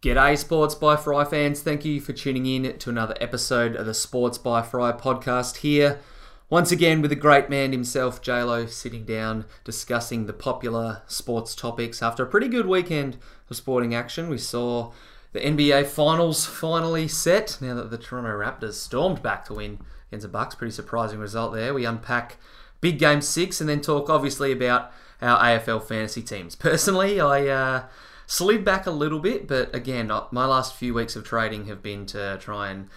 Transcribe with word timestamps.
G'day, 0.00 0.38
Sports 0.38 0.76
by 0.76 0.94
Fry 0.94 1.24
fans. 1.24 1.60
Thank 1.60 1.84
you 1.84 2.00
for 2.00 2.12
tuning 2.12 2.46
in 2.46 2.78
to 2.78 2.88
another 2.88 3.16
episode 3.20 3.74
of 3.74 3.84
the 3.84 3.92
Sports 3.94 4.38
by 4.38 4.62
Fry 4.62 4.92
podcast 4.92 5.56
here. 5.56 5.98
Once 6.48 6.70
again, 6.70 7.02
with 7.02 7.10
the 7.10 7.16
great 7.16 7.50
man 7.50 7.72
himself, 7.72 8.22
JLo, 8.22 8.68
sitting 8.68 9.04
down 9.04 9.44
discussing 9.64 10.26
the 10.26 10.32
popular 10.32 11.02
sports 11.08 11.56
topics. 11.56 12.00
After 12.00 12.22
a 12.22 12.28
pretty 12.28 12.46
good 12.46 12.66
weekend 12.66 13.16
of 13.50 13.56
sporting 13.56 13.92
action, 13.92 14.28
we 14.28 14.38
saw 14.38 14.92
the 15.32 15.40
NBA 15.40 15.86
Finals 15.86 16.46
finally 16.46 17.08
set. 17.08 17.58
Now 17.60 17.74
that 17.74 17.90
the 17.90 17.98
Toronto 17.98 18.30
Raptors 18.38 18.74
stormed 18.74 19.20
back 19.20 19.46
to 19.46 19.54
win 19.54 19.80
against 20.12 20.22
the 20.22 20.28
Bucks, 20.28 20.54
pretty 20.54 20.70
surprising 20.70 21.18
result 21.18 21.54
there. 21.54 21.74
We 21.74 21.84
unpack 21.84 22.36
big 22.80 23.00
game 23.00 23.20
six 23.20 23.60
and 23.60 23.68
then 23.68 23.80
talk 23.80 24.08
obviously 24.08 24.52
about 24.52 24.92
our 25.20 25.40
AFL 25.42 25.82
fantasy 25.82 26.22
teams. 26.22 26.54
Personally, 26.54 27.20
I. 27.20 27.48
Uh, 27.48 27.82
slid 28.28 28.62
back 28.62 28.86
a 28.86 28.90
little 28.90 29.18
bit, 29.18 29.48
but 29.48 29.74
again, 29.74 30.12
my 30.30 30.44
last 30.44 30.76
few 30.76 30.92
weeks 30.92 31.16
of 31.16 31.24
trading 31.24 31.64
have 31.64 31.82
been 31.82 32.04
to 32.04 32.36
try 32.38 32.70
and 32.70 32.88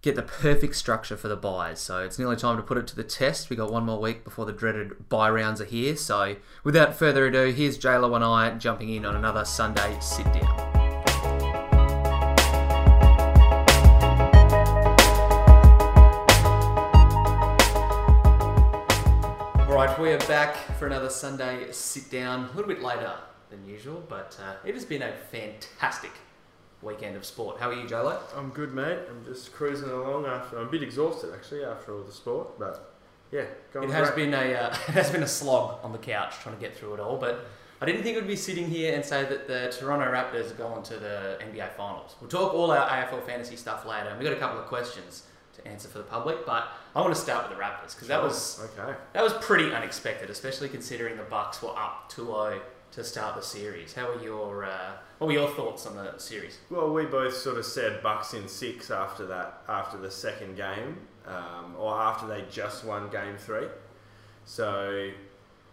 get 0.00 0.16
the 0.16 0.22
perfect 0.22 0.74
structure 0.74 1.18
for 1.18 1.28
the 1.28 1.36
buys. 1.36 1.78
So 1.78 2.02
it's 2.02 2.18
nearly 2.18 2.36
time 2.36 2.56
to 2.56 2.62
put 2.62 2.78
it 2.78 2.86
to 2.86 2.96
the 2.96 3.04
test. 3.04 3.50
We 3.50 3.56
got 3.56 3.70
one 3.70 3.84
more 3.84 4.00
week 4.00 4.24
before 4.24 4.46
the 4.46 4.52
dreaded 4.52 5.10
buy 5.10 5.28
rounds 5.28 5.60
are 5.60 5.66
here. 5.66 5.96
So 5.96 6.36
without 6.64 6.94
further 6.94 7.26
ado, 7.26 7.52
here's 7.52 7.78
JLo 7.78 8.16
and 8.16 8.24
I 8.24 8.50
jumping 8.56 8.88
in 8.88 9.04
on 9.04 9.14
another 9.14 9.44
Sunday 9.44 9.98
sit 10.00 10.24
down. 10.32 10.46
All 19.68 19.76
right, 19.76 20.00
we 20.00 20.10
are 20.10 20.18
back 20.20 20.56
for 20.78 20.86
another 20.86 21.10
Sunday 21.10 21.70
sit 21.70 22.10
down. 22.10 22.46
A 22.46 22.56
little 22.56 22.66
bit 22.66 22.82
later 22.82 23.12
than 23.50 23.64
usual, 23.66 24.02
but 24.08 24.38
uh, 24.42 24.54
it 24.64 24.74
has 24.74 24.84
been 24.84 25.02
a 25.02 25.12
fantastic 25.30 26.12
weekend 26.82 27.16
of 27.16 27.24
sport. 27.24 27.58
How 27.58 27.70
are 27.70 27.74
you, 27.74 27.86
Jolo? 27.86 28.18
I'm 28.36 28.50
good, 28.50 28.72
mate. 28.72 28.98
I'm 29.08 29.24
just 29.24 29.52
cruising 29.52 29.90
along 29.90 30.26
after. 30.26 30.58
I'm 30.58 30.68
a 30.68 30.70
bit 30.70 30.82
exhausted 30.82 31.32
actually 31.34 31.64
after 31.64 31.94
all 31.94 32.02
the 32.02 32.12
sport, 32.12 32.58
but 32.58 32.94
yeah, 33.32 33.44
going 33.72 33.88
It 33.88 33.92
has 33.92 34.10
great. 34.10 34.30
been 34.30 34.34
a 34.34 34.54
uh, 34.54 34.68
it 34.88 34.94
has 34.94 35.10
been 35.10 35.22
a 35.22 35.28
slog 35.28 35.84
on 35.84 35.92
the 35.92 35.98
couch 35.98 36.34
trying 36.42 36.54
to 36.54 36.60
get 36.60 36.76
through 36.76 36.94
it 36.94 37.00
all, 37.00 37.16
but 37.16 37.46
I 37.80 37.86
didn't 37.86 38.02
think 38.02 38.16
would 38.16 38.26
be 38.26 38.36
sitting 38.36 38.68
here 38.68 38.94
and 38.94 39.04
say 39.04 39.24
that 39.24 39.46
the 39.46 39.74
Toronto 39.78 40.06
Raptors 40.12 40.50
are 40.50 40.54
going 40.54 40.82
to 40.84 40.96
the 40.96 41.38
NBA 41.40 41.72
Finals. 41.72 42.14
We'll 42.20 42.28
talk 42.28 42.52
all 42.52 42.70
our 42.70 42.88
AFL 42.88 43.24
fantasy 43.24 43.56
stuff 43.56 43.86
later, 43.86 44.10
and 44.10 44.18
we've 44.18 44.28
got 44.28 44.36
a 44.36 44.40
couple 44.40 44.58
of 44.58 44.66
questions 44.66 45.24
to 45.54 45.66
answer 45.66 45.88
for 45.88 45.98
the 45.98 46.04
public, 46.04 46.44
but 46.44 46.68
I 46.94 47.00
want 47.00 47.14
to 47.14 47.20
start 47.20 47.48
with 47.48 47.56
the 47.56 47.62
Raptors 47.62 47.94
because 47.94 48.08
that 48.08 48.22
was 48.22 48.60
okay. 48.78 48.94
that 49.12 49.22
was 49.22 49.32
pretty 49.34 49.72
unexpected, 49.72 50.30
especially 50.30 50.68
considering 50.68 51.16
the 51.16 51.22
Bucks 51.24 51.62
were 51.62 51.70
up 51.70 52.12
2-0 52.12 52.60
to 52.92 53.04
start 53.04 53.36
the 53.36 53.42
series. 53.42 53.94
How 53.94 54.08
were 54.08 54.22
your 54.22 54.64
uh, 54.64 54.92
what 55.18 55.28
were 55.28 55.32
your 55.32 55.50
thoughts 55.50 55.86
on 55.86 55.96
the 55.96 56.18
series? 56.18 56.58
Well, 56.70 56.92
we 56.92 57.06
both 57.06 57.36
sort 57.36 57.58
of 57.58 57.64
said 57.64 58.02
Bucks 58.02 58.34
in 58.34 58.48
six 58.48 58.90
after 58.90 59.26
that, 59.26 59.62
after 59.68 59.96
the 59.98 60.10
second 60.10 60.56
game, 60.56 60.98
um, 61.26 61.74
or 61.78 61.94
after 61.94 62.26
they 62.26 62.44
just 62.50 62.84
won 62.84 63.10
game 63.10 63.36
three. 63.36 63.66
So 64.44 65.10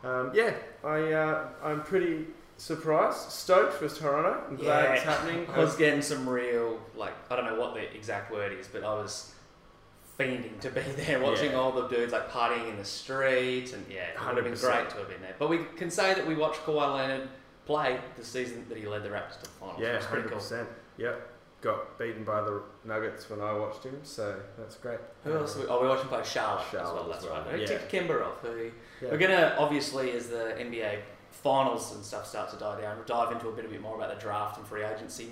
um, 0.03 0.31
yeah, 0.33 0.53
I 0.83 1.11
uh, 1.11 1.47
I'm 1.63 1.81
pretty 1.83 2.27
surprised, 2.57 3.31
stoked 3.31 3.73
for 3.73 3.87
Toronto. 3.87 4.43
I'm 4.49 4.55
glad 4.55 4.95
it's 4.95 5.03
happening. 5.03 5.47
I 5.53 5.59
was 5.59 5.75
getting 5.75 6.01
some 6.01 6.27
real 6.27 6.79
like 6.95 7.13
I 7.31 7.35
don't 7.35 7.45
know 7.45 7.59
what 7.59 7.73
the 7.73 7.95
exact 7.95 8.31
word 8.31 8.53
is, 8.53 8.67
but 8.67 8.83
I 8.83 8.93
was 8.93 9.33
fiending 10.19 10.59
to 10.61 10.69
be 10.69 10.81
there, 10.81 11.19
watching 11.23 11.51
Yeah. 11.51 11.57
all 11.57 11.71
the 11.71 11.87
dudes 11.87 12.13
like 12.13 12.29
partying 12.31 12.69
in 12.69 12.77
the 12.77 12.85
street, 12.85 13.73
and 13.73 13.85
yeah, 13.89 14.07
it 14.07 14.19
would 14.25 14.35
have 14.35 14.45
been 14.45 14.53
great 14.59 14.89
to 14.89 14.97
have 14.97 15.09
been 15.09 15.21
there. 15.21 15.35
But 15.37 15.49
we 15.49 15.59
can 15.75 15.89
say 15.89 16.13
that 16.13 16.25
we 16.25 16.35
watched 16.35 16.61
Kawhi 16.61 16.95
Leonard 16.95 17.29
play 17.65 17.99
the 18.17 18.23
season 18.25 18.65
that 18.69 18.77
he 18.77 18.87
led 18.87 19.03
the 19.03 19.09
Raptors 19.09 19.37
to 19.39 19.43
the 19.43 19.49
finals. 19.49 19.79
yeah, 19.81 20.01
hundred 20.01 20.29
cool. 20.29 20.37
percent. 20.37 20.67
Yep. 20.97 21.33
Got 21.59 21.97
beaten 21.97 22.23
by 22.23 22.41
the 22.41 22.61
Nuggets 22.85 23.29
when 23.31 23.41
I 23.41 23.51
watched 23.53 23.83
him, 23.83 23.99
so 24.03 24.39
that's 24.59 24.75
great. 24.75 24.99
Who 25.23 25.33
else? 25.35 25.57
Are 25.57 25.61
we, 25.61 25.65
oh, 25.67 25.81
we 25.81 25.87
watched 25.87 26.03
him 26.03 26.09
play 26.09 26.21
Charlotte, 26.23 26.65
as 26.65 26.71
Charlotte 26.71 26.93
well. 26.93 27.03
as 27.13 27.23
That's 27.23 27.25
well, 27.33 27.45
right. 27.51 27.59
Yeah. 27.59 27.65
ticked 27.65 27.89
Kimber 27.89 28.23
off. 28.23 28.39
Who 28.43 28.71
Yeah. 29.01 29.09
We're 29.11 29.17
gonna 29.17 29.55
obviously, 29.57 30.11
as 30.11 30.27
the 30.27 30.55
NBA 30.59 30.99
finals 31.31 31.93
and 31.95 32.03
stuff 32.05 32.27
start 32.27 32.49
to 32.51 32.57
die 32.57 32.81
down, 32.81 32.97
dive 33.07 33.31
into 33.31 33.47
a 33.49 33.51
bit, 33.51 33.65
a 33.65 33.67
bit 33.67 33.81
more 33.81 33.95
about 33.95 34.13
the 34.13 34.21
draft 34.21 34.57
and 34.57 34.67
free 34.67 34.83
agency. 34.83 35.29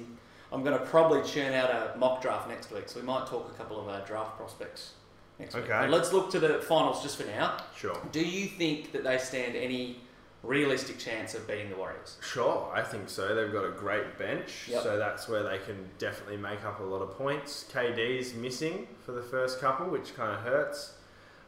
I'm 0.51 0.63
gonna 0.63 0.79
probably 0.79 1.21
churn 1.23 1.53
out 1.53 1.69
a 1.69 1.97
mock 1.97 2.21
draft 2.21 2.47
next 2.47 2.71
week, 2.71 2.87
so 2.87 2.99
we 2.99 3.05
might 3.05 3.25
talk 3.27 3.49
a 3.53 3.57
couple 3.57 3.79
of 3.79 3.87
our 3.87 4.05
draft 4.05 4.37
prospects 4.37 4.93
next 5.39 5.55
week. 5.55 5.63
Okay. 5.65 5.79
But 5.81 5.89
let's 5.89 6.13
look 6.13 6.29
to 6.31 6.39
the 6.39 6.59
finals 6.59 7.01
just 7.03 7.17
for 7.19 7.25
now. 7.27 7.57
Sure. 7.75 7.97
Do 8.11 8.21
you 8.21 8.47
think 8.47 8.91
that 8.93 9.03
they 9.03 9.17
stand 9.17 9.55
any 9.55 9.99
realistic 10.43 10.99
chance 10.99 11.33
of 11.33 11.47
beating 11.47 11.69
the 11.71 11.75
Warriors? 11.75 12.17
Sure, 12.21 12.71
I 12.73 12.83
think 12.83 13.09
so. 13.09 13.33
They've 13.33 13.51
got 13.51 13.65
a 13.65 13.71
great 13.71 14.17
bench, 14.19 14.67
Yep. 14.69 14.83
so 14.83 14.97
that's 14.97 15.27
where 15.27 15.41
they 15.43 15.57
can 15.57 15.89
definitely 15.97 16.37
make 16.37 16.63
up 16.63 16.79
a 16.79 16.83
lot 16.83 17.01
of 17.01 17.17
points. 17.17 17.65
KD's 17.73 18.35
missing 18.35 18.87
for 19.03 19.11
the 19.11 19.23
first 19.23 19.59
couple, 19.59 19.87
which 19.87 20.15
kind 20.15 20.31
of 20.33 20.41
hurts. 20.41 20.93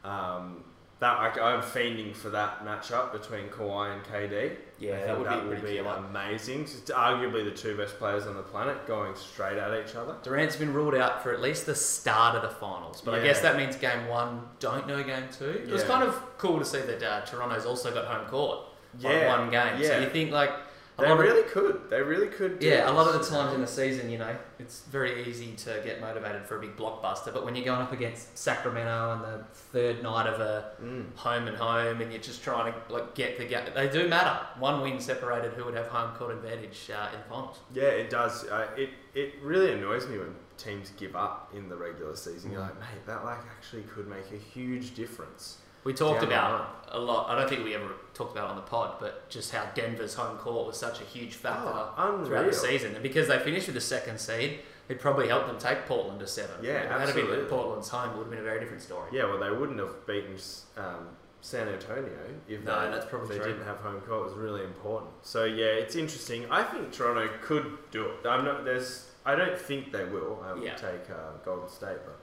Um, 0.04 0.64
that 1.00 1.38
I, 1.40 1.54
I'm 1.54 1.62
fiending 1.62 2.16
for 2.16 2.30
that 2.30 2.66
matchup 2.66 3.12
between 3.12 3.50
Kawhi 3.50 3.94
and 3.94 4.04
KD. 4.04 4.56
Yeah, 4.80 5.06
that 5.06 5.18
would 5.18 5.28
that 5.28 5.44
be 5.44 5.50
will 5.50 5.62
be 5.62 5.78
amazing. 5.78 6.62
It's 6.62 6.92
arguably 6.92 7.44
the 7.46 7.52
two 7.52 7.78
best 7.78 7.98
players 7.98 8.26
on 8.26 8.36
the 8.36 8.42
planet 8.44 8.88
going 8.88 9.16
straight 9.16 9.58
at 9.58 9.88
each 9.88 9.96
other. 9.96 10.16
Durant's 10.24 10.56
been 10.56 10.74
ruled 10.74 10.96
out 10.96 11.22
for 11.22 11.34
at 11.34 11.42
least 11.42 11.66
the 11.66 11.76
start 11.76 12.36
of 12.36 12.42
the 12.42 12.50
finals, 12.50 13.02
but 13.02 13.14
I 13.14 13.24
guess 13.24 13.42
that 13.42 13.58
means 13.58 13.76
game 13.76 14.08
one. 14.08 14.42
Don't 14.60 14.88
know 14.88 15.04
game 15.04 15.26
two. 15.32 15.50
It 15.50 15.70
was 15.70 15.84
kind 15.84 16.04
of 16.04 16.16
cool 16.38 16.60
to 16.60 16.66
see 16.66 16.82
that 16.82 17.04
uh, 17.04 17.22
Toronto's 17.26 17.66
also 17.66 17.94
got 17.94 18.06
home 18.06 18.28
court 18.28 18.60
on 19.04 19.12
Yeah, 19.12 19.38
one 19.38 19.50
game. 19.50 19.84
So 19.84 19.92
yeah. 19.92 20.00
you 20.00 20.10
think 20.10 20.32
like 20.32 20.52
They 21.00 21.12
of- 21.12 21.20
really 21.20 21.44
could. 21.44 21.90
They 21.90 22.02
really 22.02 22.28
could. 22.28 22.60
Do 22.60 22.66
yeah, 22.68 22.90
a 22.90 22.92
lot 22.92 23.08
of 23.08 23.14
the 23.24 23.30
times 23.30 23.54
in 23.54 23.62
the 23.62 23.68
season, 23.68 24.10
you 24.10 24.18
know, 24.18 24.36
it's 24.58 24.82
very 24.92 25.24
easy 25.28 25.52
to 25.54 25.80
get 25.86 26.02
motivated 26.02 26.46
for 26.46 26.58
a 26.58 26.60
big 26.60 26.76
blockbuster. 26.76 27.32
But 27.32 27.46
when 27.46 27.56
you're 27.56 27.66
going 27.66 27.82
up 27.82 27.92
against 27.92 28.36
Sacramento 28.38 28.90
on 29.10 29.22
the 29.22 29.44
third 29.54 30.02
night 30.02 30.26
of 30.28 30.40
a. 30.42 30.72
Mm. 30.82 31.16
home 31.16 31.48
and 31.48 31.56
home, 31.58 32.02
and 32.02 32.12
you're 32.12 32.22
just 32.22 32.44
trying 32.44 32.74
to 32.74 32.94
like 32.94 33.14
get 33.16 33.38
the 33.38 33.46
game, 33.46 33.66
they 33.76 33.88
do 33.90 34.08
matter. 34.08 34.40
One 34.60 34.82
win 34.82 35.00
separated 35.00 35.54
who 35.54 35.66
would 35.66 35.76
have 35.76 35.88
home 35.88 36.16
court 36.16 36.32
advantage 36.36 36.90
uh, 36.90 37.10
in 37.14 37.20
the 37.20 37.26
finals. 37.30 37.60
Yeah, 37.74 37.84
it 37.84 38.10
does. 38.10 38.46
Uh, 38.46 38.68
it 38.76 38.90
it 39.14 39.36
really 39.44 39.72
annoys 39.74 40.08
me 40.08 40.18
when 40.18 40.34
teams 40.58 40.92
give 40.98 41.16
up 41.16 41.52
in 41.56 41.70
the 41.70 41.76
regular 41.76 42.16
season. 42.16 42.52
You're 42.52 42.62
Mm. 42.62 42.70
like, 42.70 42.80
mate, 42.80 43.06
that 43.06 43.24
like 43.24 43.40
actually 43.56 43.84
could 43.84 44.08
make 44.08 44.32
a 44.32 44.38
huge 44.38 44.96
difference. 44.96 45.60
We 45.88 45.94
talked 45.94 46.20
Down 46.20 46.30
about 46.30 46.86
a 46.92 47.00
lot. 47.00 47.30
I 47.30 47.36
don't 47.40 47.48
think 47.50 47.64
we 47.64 47.74
ever 47.74 47.90
talked 48.14 48.34
about 48.34 48.48
it 48.48 48.50
on 48.52 48.56
the 48.58 48.62
pod, 48.64 48.96
but 49.00 49.30
just 49.30 49.54
how 49.54 49.64
Denver's 49.74 50.16
home 50.16 50.38
court 50.38 50.68
was 50.68 50.78
such 50.78 51.00
a 51.00 51.06
huge 51.06 51.36
factor 51.36 51.72
Oh, 51.98 52.24
throughout 52.26 52.46
the 52.46 52.52
season, 52.54 52.94
and 52.94 53.02
because 53.02 53.30
they 53.30 53.40
finished 53.40 53.68
with 53.68 53.76
the 53.76 53.82
second 53.82 54.20
seed, 54.20 54.60
it 54.90 55.00
probably 55.00 55.30
helped 55.30 55.48
them 55.48 55.58
take 55.58 55.86
Portland 55.86 56.20
to 56.20 56.28
seven. 56.28 56.58
Yeah, 56.62 57.02
if 57.04 57.16
it 57.16 57.16
had 57.16 57.30
been. 57.30 57.46
Portland's 57.46 57.88
home, 57.88 58.10
it 58.10 58.18
would 58.18 58.24
have 58.24 58.30
been 58.32 58.40
a 58.40 58.44
very 58.44 58.60
different 58.60 58.82
story. 58.84 59.10
Yeah, 59.14 59.28
well, 59.28 59.40
they 59.40 59.50
wouldn't 59.50 59.80
have 59.80 60.06
beaten 60.06 60.36
um, 60.76 61.08
San 61.40 61.70
Antonio 61.70 62.10
if 62.50 62.66
No, 62.66 62.84
they, 62.84 62.92
that's 62.92 63.06
probably 63.06 63.38
they 63.38 63.44
true. 63.44 63.54
didn't 63.54 63.66
have 63.66 63.78
home 63.78 64.02
court. 64.02 64.24
It 64.28 64.30
was 64.32 64.34
really 64.34 64.64
important. 64.66 65.12
So 65.22 65.46
yeah, 65.46 65.68
it's 65.68 65.96
interesting. 65.96 66.52
I 66.52 66.64
think 66.64 66.92
Toronto 66.92 67.30
could 67.42 67.78
do 67.92 68.08
it. 68.08 68.28
I'm 68.28 68.44
not. 68.44 68.66
There's. 68.66 69.10
I 69.26 69.36
don't 69.36 69.58
think 69.58 69.94
they 69.94 70.04
will. 70.04 70.44
I 70.46 70.52
would 70.52 70.64
Yeah. 70.64 70.76
take 70.76 71.10
uh, 71.10 71.38
Golden 71.46 71.70
State, 71.70 72.00
but 72.06 72.20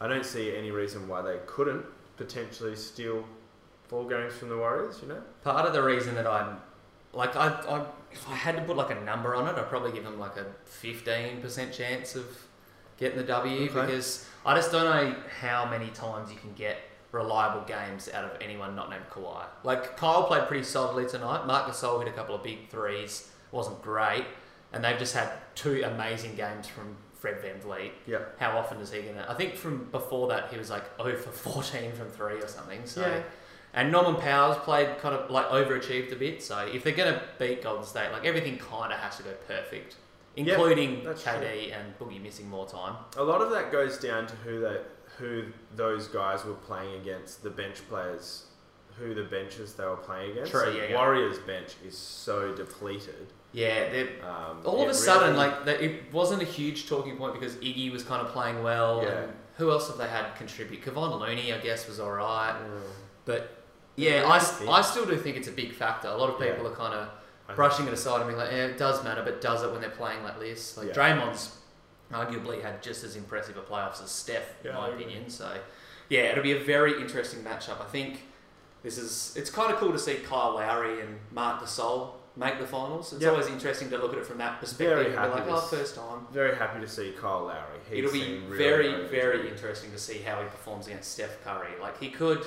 I 0.00 0.08
don't 0.08 0.26
see 0.26 0.56
any 0.56 0.72
reason 0.72 1.06
why 1.06 1.22
they 1.22 1.38
couldn't 1.46 1.84
potentially 2.16 2.76
steal 2.76 3.24
four 3.88 4.08
games 4.08 4.34
from 4.34 4.48
the 4.48 4.56
Warriors. 4.56 4.98
You 5.02 5.08
know. 5.08 5.22
Part 5.42 5.66
of 5.66 5.72
the 5.72 5.82
reason 5.82 6.14
that 6.14 6.26
I'm 6.26 6.58
like 7.12 7.36
I, 7.36 7.48
I 7.48 7.84
if 8.12 8.28
I 8.28 8.34
had 8.34 8.56
to 8.56 8.62
put 8.62 8.76
like 8.76 8.90
a 8.90 9.00
number 9.00 9.34
on 9.34 9.46
it, 9.48 9.58
I'd 9.58 9.68
probably 9.68 9.92
give 9.92 10.04
them 10.04 10.18
like 10.18 10.36
a 10.36 10.46
fifteen 10.64 11.40
percent 11.40 11.72
chance 11.72 12.14
of 12.14 12.24
getting 12.98 13.18
the 13.18 13.24
W 13.24 13.64
Okay. 13.64 13.66
because 13.66 14.26
I 14.44 14.54
just 14.54 14.72
don't 14.72 14.84
know 14.84 15.14
how 15.40 15.68
many 15.68 15.88
times 15.88 16.30
you 16.30 16.38
can 16.38 16.52
get 16.54 16.78
reliable 17.12 17.62
games 17.62 18.08
out 18.12 18.24
of 18.24 18.30
anyone 18.40 18.74
not 18.74 18.90
named 18.90 19.04
Kawhi. 19.10 19.44
Like 19.64 19.96
Kyle 19.96 20.24
played 20.24 20.46
pretty 20.48 20.64
solidly 20.64 21.06
tonight. 21.06 21.46
Marc 21.46 21.66
Gasol 21.66 21.98
hit 21.98 22.08
a 22.08 22.12
couple 22.12 22.34
of 22.34 22.42
big 22.42 22.68
threes, 22.68 23.30
wasn't 23.52 23.80
great, 23.82 24.24
and 24.72 24.84
they've 24.84 24.98
just 24.98 25.14
had 25.14 25.30
two 25.54 25.82
amazing 25.84 26.36
games 26.36 26.66
from 26.66 26.96
Fred 27.26 27.42
VanVleet. 27.42 27.90
Yeah. 28.06 28.18
How 28.38 28.56
often 28.56 28.78
is 28.78 28.92
he 28.92 29.02
gonna? 29.02 29.26
I 29.28 29.34
think 29.34 29.56
from 29.56 29.88
before 29.90 30.28
that 30.28 30.50
he 30.50 30.58
was 30.58 30.70
like 30.70 30.84
0 31.02 31.16
for 31.16 31.30
14 31.30 31.92
from 31.92 32.08
three 32.08 32.40
or 32.40 32.48
something. 32.48 32.80
So. 32.84 33.00
Yeah. 33.00 33.22
And 33.74 33.92
Norman 33.92 34.18
Powers 34.18 34.56
played 34.58 34.96
kind 35.00 35.14
of 35.14 35.30
like 35.30 35.48
overachieved 35.48 36.10
a 36.10 36.16
bit. 36.16 36.42
So 36.42 36.60
if 36.60 36.82
they're 36.82 36.94
going 36.94 37.12
to 37.12 37.22
beat 37.38 37.62
Golden 37.62 37.84
State, 37.84 38.10
like 38.10 38.24
everything 38.24 38.56
kind 38.56 38.90
of 38.90 38.98
has 38.98 39.18
to 39.18 39.22
go 39.22 39.32
perfect, 39.46 39.96
including 40.34 41.04
that's 41.04 41.22
KD 41.22 41.76
and 41.78 41.98
Boogie 41.98 42.22
missing 42.22 42.48
more 42.48 42.66
time. 42.66 42.96
A 43.18 43.22
lot 43.22 43.42
of 43.42 43.50
that 43.50 43.70
goes 43.70 43.98
down 43.98 44.28
to 44.28 44.34
who 44.36 44.60
they, 44.60 44.78
who 45.18 45.44
those 45.74 46.08
guys 46.08 46.42
were 46.46 46.54
playing 46.54 46.98
against, 47.02 47.42
the 47.42 47.50
bench 47.50 47.86
players, 47.86 48.46
who 48.98 49.14
the 49.14 49.24
benches 49.24 49.74
they 49.74 49.84
were 49.84 49.96
playing 49.96 50.30
against. 50.30 50.52
True, 50.52 50.60
So 50.60 50.70
yeah, 50.70 50.84
yeah. 50.88 50.96
Warriors 50.96 51.38
bench 51.40 51.74
is 51.86 51.98
so 51.98 52.54
depleted. 52.54 53.26
Yeah, 53.56 53.88
they're, 53.90 54.08
Um, 54.22 54.60
all 54.66 54.82
of 54.82 54.88
a 54.90 54.94
sudden, 54.94 55.28
really- 55.34 55.38
like 55.48 55.64
that, 55.64 55.80
it 55.80 56.12
wasn't 56.12 56.42
a 56.42 56.44
huge 56.44 56.88
talking 56.90 57.16
point 57.16 57.32
because 57.32 57.54
Iggy 57.56 57.90
was 57.90 58.02
kind 58.02 58.20
of 58.24 58.30
playing 58.30 58.62
well. 58.62 59.02
Yeah. 59.02 59.08
And 59.08 59.32
who 59.56 59.70
else 59.70 59.88
have 59.88 59.96
they 59.96 60.08
had 60.08 60.34
contribute? 60.36 60.84
Kevon 60.84 61.18
Looney, 61.18 61.54
I 61.54 61.58
guess, 61.58 61.88
was 61.88 61.98
all 61.98 62.12
right. 62.12 62.52
Mm. 62.54 62.80
But 63.24 63.56
yeah, 63.96 64.20
Yeah, 64.20 64.28
I, 64.28 64.36
I 64.36 64.38
think- 64.40 64.70
I 64.70 64.82
still 64.82 65.06
do 65.06 65.16
think 65.16 65.38
it's 65.38 65.48
a 65.48 65.52
big 65.52 65.72
factor. 65.74 66.08
A 66.08 66.14
lot 66.16 66.28
of 66.34 66.38
Yeah. 66.38 66.50
people 66.52 66.66
are 66.66 66.76
kind 66.76 66.92
of 66.92 67.08
brushing 67.56 67.86
it 67.86 67.94
aside 67.94 68.16
and 68.20 68.26
being 68.26 68.38
like, 68.38 68.50
yeah, 68.50 68.66
it 68.66 68.76
does 68.76 69.02
matter, 69.02 69.22
but 69.22 69.40
does 69.40 69.62
it 69.62 69.70
when 69.72 69.80
they're 69.80 69.88
playing 69.88 70.22
like 70.22 70.38
this? 70.38 70.76
Like 70.76 70.88
Yeah. 70.88 70.92
Draymond's 70.94 71.56
arguably 72.12 72.60
had 72.60 72.82
just 72.82 73.04
as 73.04 73.16
impressive 73.16 73.56
a 73.56 73.62
playoffs 73.62 74.02
as 74.04 74.10
Steph, 74.10 74.62
in 74.64 74.70
Yeah, 74.72 74.76
my 74.76 74.88
opinion. 74.88 75.30
So, 75.30 75.48
yeah, 76.10 76.24
it'll 76.24 76.42
be 76.44 76.52
a 76.52 76.60
very 76.62 77.00
interesting 77.00 77.42
matchup. 77.42 77.80
I 77.80 77.84
think 77.86 78.20
this 78.82 78.98
is. 78.98 79.34
It's 79.34 79.48
kind 79.48 79.72
of 79.72 79.78
cool 79.78 79.92
to 79.92 79.98
see 79.98 80.16
Kyle 80.16 80.54
Lowry 80.56 81.00
and 81.00 81.18
Marc 81.32 81.62
Gasol 81.62 82.10
make 82.36 82.58
the 82.58 82.66
finals. 82.66 83.12
It's 83.12 83.22
Yeah. 83.22 83.30
always 83.30 83.46
interesting 83.46 83.88
to 83.90 83.98
look 83.98 84.12
at 84.12 84.18
it 84.18 84.26
from 84.26 84.38
that 84.38 84.60
perspective. 84.60 84.88
Very 84.88 85.04
and 85.06 85.14
be 85.14 85.18
happy 85.18 85.50
like, 85.50 85.62
oh, 85.62 85.66
first 85.66 85.94
time. 85.94 86.26
Very 86.32 86.54
happy 86.54 86.80
to 86.80 86.88
see 86.88 87.12
Kyle 87.18 87.44
Lowry. 87.46 87.80
He 87.90 87.98
It'll 87.98 88.12
be 88.12 88.38
really 88.46 88.58
very, 88.58 89.06
very 89.08 89.48
interesting 89.48 89.90
to 89.92 89.98
see 89.98 90.18
how 90.18 90.40
he 90.42 90.44
performs 90.48 90.86
against 90.86 91.12
Steph 91.12 91.42
Curry. 91.44 91.70
Like 91.80 91.98
he 91.98 92.10
could 92.10 92.44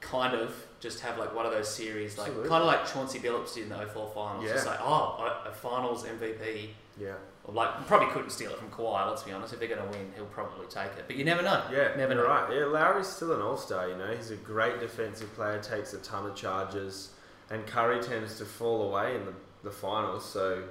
kind 0.00 0.34
of 0.34 0.54
just 0.80 1.00
have 1.00 1.18
like 1.18 1.34
one 1.34 1.44
of 1.44 1.52
those 1.52 1.68
series, 1.68 2.16
like 2.16 2.28
Absolutely. 2.28 2.48
kind 2.48 2.62
of 2.62 2.66
like 2.68 2.86
Chauncey 2.86 3.18
Billups 3.18 3.54
did 3.54 3.64
in 3.64 3.68
the 3.70 3.76
04 3.86 4.10
finals. 4.14 4.44
Just 4.50 4.66
like, 4.66 4.78
oh, 4.80 5.40
a, 5.44 5.48
a 5.50 5.52
finals 5.52 6.04
MVP. 6.04 6.70
Yeah. 6.98 7.14
Or 7.44 7.52
like 7.54 7.86
probably 7.86 8.08
couldn't 8.08 8.30
steal 8.30 8.50
it 8.52 8.58
from 8.58 8.70
Kawhi. 8.70 9.08
Let's 9.08 9.22
be 9.24 9.32
honest. 9.32 9.52
If 9.52 9.58
they're 9.58 9.68
going 9.68 9.82
to 9.82 9.88
win, 9.98 10.12
he'll 10.14 10.26
probably 10.26 10.66
take 10.68 10.92
it. 10.98 11.04
But 11.06 11.16
you 11.16 11.24
never 11.24 11.42
know. 11.42 11.62
Yeah, 11.72 11.94
never 11.96 12.14
know. 12.14 12.24
right. 12.26 12.50
Yeah, 12.54 12.64
Lowry's 12.66 13.06
still 13.08 13.32
an 13.32 13.40
all-star. 13.42 13.88
You 13.88 13.96
know, 13.96 14.06
he's 14.14 14.30
a 14.30 14.36
great 14.36 14.80
defensive 14.80 15.34
player, 15.34 15.58
takes 15.60 15.92
a 15.94 15.98
ton 15.98 16.26
of 16.26 16.34
charges, 16.36 17.10
and 17.50 17.66
Curry 17.66 18.02
tends 18.02 18.38
to 18.38 18.44
fall 18.44 18.82
away 18.90 19.16
in 19.16 19.24
the, 19.24 19.32
the 19.64 19.70
finals. 19.70 20.24
So, 20.24 20.62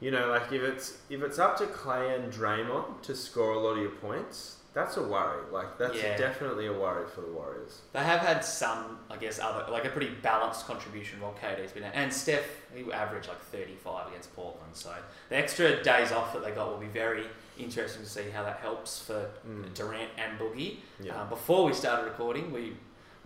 you 0.00 0.10
know, 0.10 0.28
like 0.28 0.52
if 0.52 0.62
it's 0.62 0.98
if 1.08 1.22
it's 1.22 1.38
up 1.38 1.56
to 1.58 1.66
Clay 1.66 2.14
and 2.14 2.32
Draymond 2.32 3.02
to 3.02 3.14
score 3.14 3.52
a 3.52 3.58
lot 3.58 3.72
of 3.72 3.78
your 3.78 3.90
points, 3.92 4.56
that's 4.74 4.96
a 4.98 5.02
worry. 5.02 5.42
Like 5.52 5.78
that's 5.78 5.96
Yeah. 5.96 6.16
definitely 6.18 6.66
a 6.66 6.72
worry 6.72 7.06
for 7.08 7.22
the 7.22 7.28
Warriors. 7.32 7.80
They 7.94 8.00
have 8.02 8.20
had 8.20 8.44
some, 8.44 8.98
I 9.10 9.16
guess, 9.16 9.38
other 9.38 9.64
like 9.70 9.86
a 9.86 9.88
pretty 9.88 10.10
balanced 10.22 10.66
contribution 10.66 11.20
while 11.20 11.34
KD's 11.40 11.72
been 11.72 11.84
out. 11.84 11.92
And 11.94 12.12
Steph, 12.12 12.44
he 12.74 12.92
averaged 12.92 13.28
like 13.28 13.40
35 13.40 14.08
against 14.08 14.34
Portland. 14.36 14.74
So 14.74 14.92
the 15.30 15.36
extra 15.36 15.82
days 15.82 16.12
off 16.12 16.32
that 16.34 16.44
they 16.44 16.50
got 16.50 16.68
will 16.70 16.78
be 16.78 16.86
very 16.88 17.24
interesting 17.58 18.02
to 18.02 18.08
see 18.08 18.28
how 18.34 18.42
that 18.42 18.58
helps 18.58 18.98
for 19.00 19.30
Mm. 19.48 19.72
Durant 19.72 20.10
and 20.18 20.38
Boogie. 20.38 20.80
Yeah. 21.00 21.22
Uh, 21.22 21.24
before 21.24 21.64
we 21.64 21.72
started 21.72 22.04
recording, 22.04 22.52
we 22.52 22.76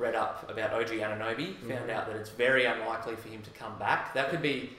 read 0.01 0.15
up 0.15 0.51
about 0.51 0.73
OG 0.73 0.89
Anunoby, 1.01 1.55
found 1.59 1.89
Mhm. 1.89 1.91
out 1.91 2.07
that 2.07 2.17
it's 2.17 2.31
very 2.31 2.65
unlikely 2.65 3.15
for 3.17 3.29
him 3.29 3.43
to 3.43 3.51
come 3.51 3.79
back. 3.79 4.15
That 4.15 4.31
could 4.31 4.43
be 4.43 4.77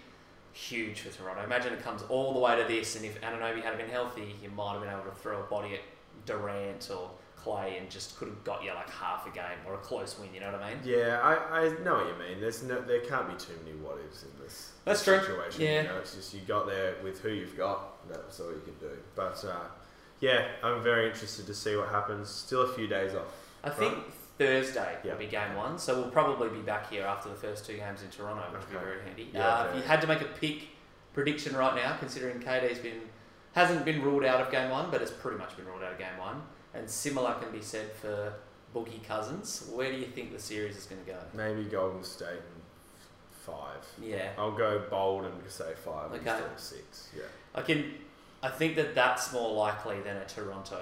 huge 0.52 1.02
for 1.02 1.10
Toronto. 1.16 1.44
Imagine 1.44 1.74
it 1.74 1.84
comes 1.84 2.02
all 2.10 2.34
the 2.34 2.40
way 2.40 2.56
to 2.58 2.64
this, 2.68 2.96
and 2.96 3.06
if 3.06 3.22
Anunoby 3.22 3.62
had 3.64 3.78
been 3.78 3.90
healthy, 3.90 4.36
you 4.42 4.50
might 4.50 4.74
have 4.74 4.82
been 4.82 4.90
able 4.92 5.04
to 5.04 5.12
throw 5.12 5.40
a 5.40 5.44
body 5.44 5.76
at 5.76 5.82
Durant 6.26 6.90
or 6.92 7.12
Clay 7.38 7.78
and 7.78 7.90
just 7.90 8.18
could 8.20 8.28
have 8.28 8.44
got 8.44 8.64
you 8.64 8.72
like 8.74 8.90
half 8.90 9.26
a 9.26 9.30
game 9.32 9.58
or 9.66 9.74
a 9.76 9.78
close 9.80 10.20
win. 10.20 10.32
You 10.34 10.42
know 10.42 10.52
what 10.52 10.62
I 10.62 10.70
mean? 10.76 10.82
Yeah, 10.84 11.20
I, 11.24 11.66
I 11.66 11.70
know 11.84 11.96
what 11.96 12.08
you 12.08 12.14
mean. 12.16 12.40
There's 12.42 12.62
no, 12.64 12.82
there 12.82 13.00
can't 13.02 13.28
be 13.28 13.34
too 13.44 13.58
many 13.64 13.76
what 13.78 13.98
ifs 14.06 14.24
in 14.24 14.30
this, 14.44 14.72
That's 14.86 15.04
this 15.04 15.06
true. 15.06 15.20
situation. 15.20 15.62
Yeah. 15.62 15.82
You 15.84 15.88
know, 15.88 15.98
it's 16.00 16.14
just 16.16 16.34
you 16.34 16.42
got 16.42 16.68
there 16.68 16.96
with 17.04 17.22
who 17.22 17.30
you've 17.30 17.58
got. 17.58 18.08
That's 18.10 18.40
all 18.40 18.52
you 18.52 18.62
can 18.64 18.76
do. 18.80 18.96
But 19.16 19.44
uh, 19.46 19.68
yeah, 20.20 20.50
I'm 20.64 20.82
very 20.84 21.08
interested 21.08 21.48
to 21.48 21.54
see 21.56 21.76
what 21.76 21.90
happens. 21.90 22.30
Still 22.30 22.62
a 22.62 22.74
few 22.74 22.88
days 22.88 23.16
off. 23.16 23.34
I 23.64 23.70
think 23.72 23.96
Thursday 24.38 24.98
Yeah. 25.04 25.12
will 25.14 25.20
be 25.20 25.28
game 25.28 25.56
one, 25.56 25.78
so 25.78 25.96
we'll 26.02 26.10
probably 26.12 26.50
be 26.50 26.62
back 26.62 26.90
here 26.90 27.06
after 27.06 27.30
the 27.30 27.36
first 27.36 27.66
two 27.66 27.78
games 27.78 28.02
in 28.02 28.10
Toronto, 28.10 28.44
which 28.52 28.62
will 28.68 28.80
be 28.80 28.86
very 28.86 29.02
handy. 29.04 29.30
Yeah, 29.34 29.48
uh, 29.48 29.68
if 29.70 29.76
you 29.76 29.82
had 29.84 30.02
to 30.02 30.08
make 30.08 30.22
a 30.22 30.26
pick 30.26 30.70
prediction 31.14 31.56
right 31.56 31.76
now, 31.76 31.96
considering 31.98 32.40
KD's 32.40 32.80
been 32.80 33.02
hasn't 33.54 33.84
been 33.84 34.02
ruled 34.02 34.24
out 34.24 34.40
of 34.40 34.50
game 34.50 34.70
one, 34.72 34.90
but 34.90 35.02
it's 35.02 35.12
pretty 35.12 35.38
much 35.38 35.56
been 35.58 35.66
ruled 35.66 35.84
out 35.84 35.92
of 35.92 35.98
game 36.00 36.18
one, 36.18 36.42
and 36.74 36.90
similar 36.90 37.34
can 37.36 37.52
be 37.52 37.62
said 37.62 37.92
for 37.92 38.34
Boogie 38.74 39.04
Cousins. 39.06 39.68
Where 39.74 39.92
do 39.92 39.98
you 39.98 40.06
think 40.08 40.32
the 40.32 40.40
series 40.40 40.78
is 40.78 40.86
going 40.86 41.04
to 41.04 41.12
go? 41.12 41.18
Maybe 41.34 41.66
Golden 41.66 42.02
State 42.04 42.30
in 42.38 42.62
five. 43.32 43.86
Yeah, 44.02 44.30
I'll 44.38 44.54
go 44.54 44.80
bold 44.90 45.26
and 45.26 45.34
say 45.50 45.74
five 45.84 46.06
Okay. 46.14 46.18
instead 46.20 46.44
of 46.52 46.60
six. 46.60 47.10
Yeah. 47.16 47.24
I 47.54 47.62
can. 47.62 47.94
I 48.42 48.50
think 48.50 48.76
that 48.78 48.96
that's 48.96 49.32
more 49.34 49.54
likely 49.54 50.00
than 50.02 50.18
a 50.18 50.26
Toronto 50.26 50.82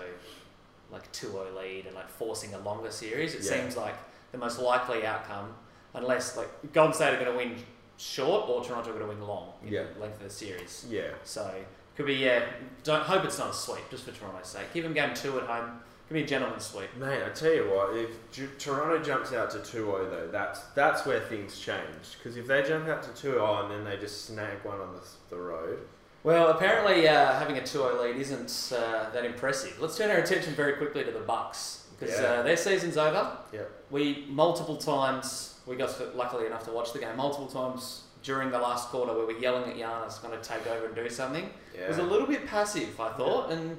like 0.91 1.11
2-0 1.11 1.55
lead 1.55 1.85
and 1.85 1.95
like 1.95 2.09
forcing 2.09 2.53
a 2.53 2.59
longer 2.59 2.91
series. 2.91 3.33
It 3.35 3.43
Yeah. 3.43 3.61
seems 3.61 3.77
like 3.77 3.95
the 4.31 4.37
most 4.37 4.59
likely 4.59 5.05
outcome, 5.05 5.55
unless 5.93 6.37
like 6.37 6.49
Golden 6.73 6.93
State 6.93 7.13
are 7.13 7.19
going 7.23 7.31
to 7.31 7.37
win 7.37 7.55
short 7.97 8.49
or 8.49 8.63
Toronto 8.63 8.89
are 8.89 8.93
going 8.93 9.05
to 9.05 9.09
win 9.09 9.27
long 9.27 9.53
in 9.63 9.73
Yeah. 9.73 9.83
the 9.93 9.99
length 9.99 10.17
of 10.17 10.23
the 10.23 10.29
series. 10.29 10.85
Yeah. 10.89 11.11
So 11.23 11.51
could 11.95 12.05
be 12.05 12.15
yeah. 12.15 12.43
Don't 12.83 13.01
hope 13.03 13.25
it's 13.25 13.37
not 13.37 13.49
a 13.49 13.53
sweep 13.53 13.89
just 13.91 14.05
for 14.05 14.11
Toronto's 14.11 14.47
sake. 14.47 14.71
Give 14.73 14.83
them 14.83 14.93
game 14.93 15.13
two 15.13 15.37
at 15.39 15.45
home. 15.47 15.81
Give 16.07 16.15
me 16.15 16.23
a 16.23 16.25
gentleman's 16.27 16.65
sweep. 16.65 16.95
Mate, 16.95 17.21
I 17.23 17.29
tell 17.29 17.51
you 17.53 17.65
what, 17.69 17.95
if 17.95 18.31
Ju- 18.31 18.49
Toronto 18.57 18.97
jumps 19.03 19.31
out 19.31 19.51
to 19.51 19.59
2-0 19.59 20.09
though, 20.09 20.27
that's 20.31 20.59
that's 20.73 21.05
where 21.05 21.19
things 21.19 21.59
change. 21.59 22.17
Because 22.17 22.35
if 22.35 22.47
they 22.47 22.63
jump 22.63 22.87
out 22.87 23.03
to 23.03 23.09
2-0 23.11 23.65
and 23.65 23.71
then 23.71 23.83
they 23.83 23.97
just 23.97 24.25
snag 24.25 24.63
one 24.63 24.79
on 24.79 24.93
the, 24.93 25.01
the 25.35 25.39
road, 25.39 25.79
Well, 26.23 26.49
apparently 26.49 27.07
uh, 27.07 27.33
having 27.39 27.57
a 27.57 27.61
2-0 27.61 28.01
lead 28.01 28.15
isn't 28.17 28.77
uh, 28.77 29.09
that 29.11 29.23
impressive. 29.25 29.79
Let's 29.79 29.97
turn 29.97 30.11
our 30.11 30.17
attention 30.17 30.53
very 30.53 30.73
quickly 30.73 31.03
to 31.05 31.11
the 31.11 31.19
Bucks 31.19 31.85
because 31.97 32.19
Yeah. 32.19 32.25
uh, 32.27 32.41
their 32.43 32.57
season's 32.57 32.97
over. 32.97 33.37
yeah, 33.53 33.61
We 33.89 34.25
multiple 34.29 34.75
times 34.77 35.55
we 35.65 35.75
got 35.75 36.15
luckily 36.15 36.45
enough 36.45 36.65
to 36.65 36.71
watch 36.71 36.93
the 36.93 36.99
game 36.99 37.15
multiple 37.15 37.47
times 37.47 38.03
during 38.23 38.51
the 38.51 38.59
last 38.59 38.89
quarter 38.89 39.13
where 39.13 39.25
we're 39.25 39.39
yelling 39.39 39.69
at 39.69 39.77
Giannis 39.77 40.21
going 40.21 40.37
to 40.39 40.43
take 40.45 40.65
over 40.67 40.87
and 40.87 40.95
do 40.95 41.09
something. 41.09 41.49
yeah. 41.73 41.81
It 41.83 41.87
was 41.89 41.99
a 41.99 42.03
little 42.03 42.27
bit 42.27 42.45
passive, 42.47 42.99
I 42.99 43.09
thought, 43.13 43.51
and 43.51 43.77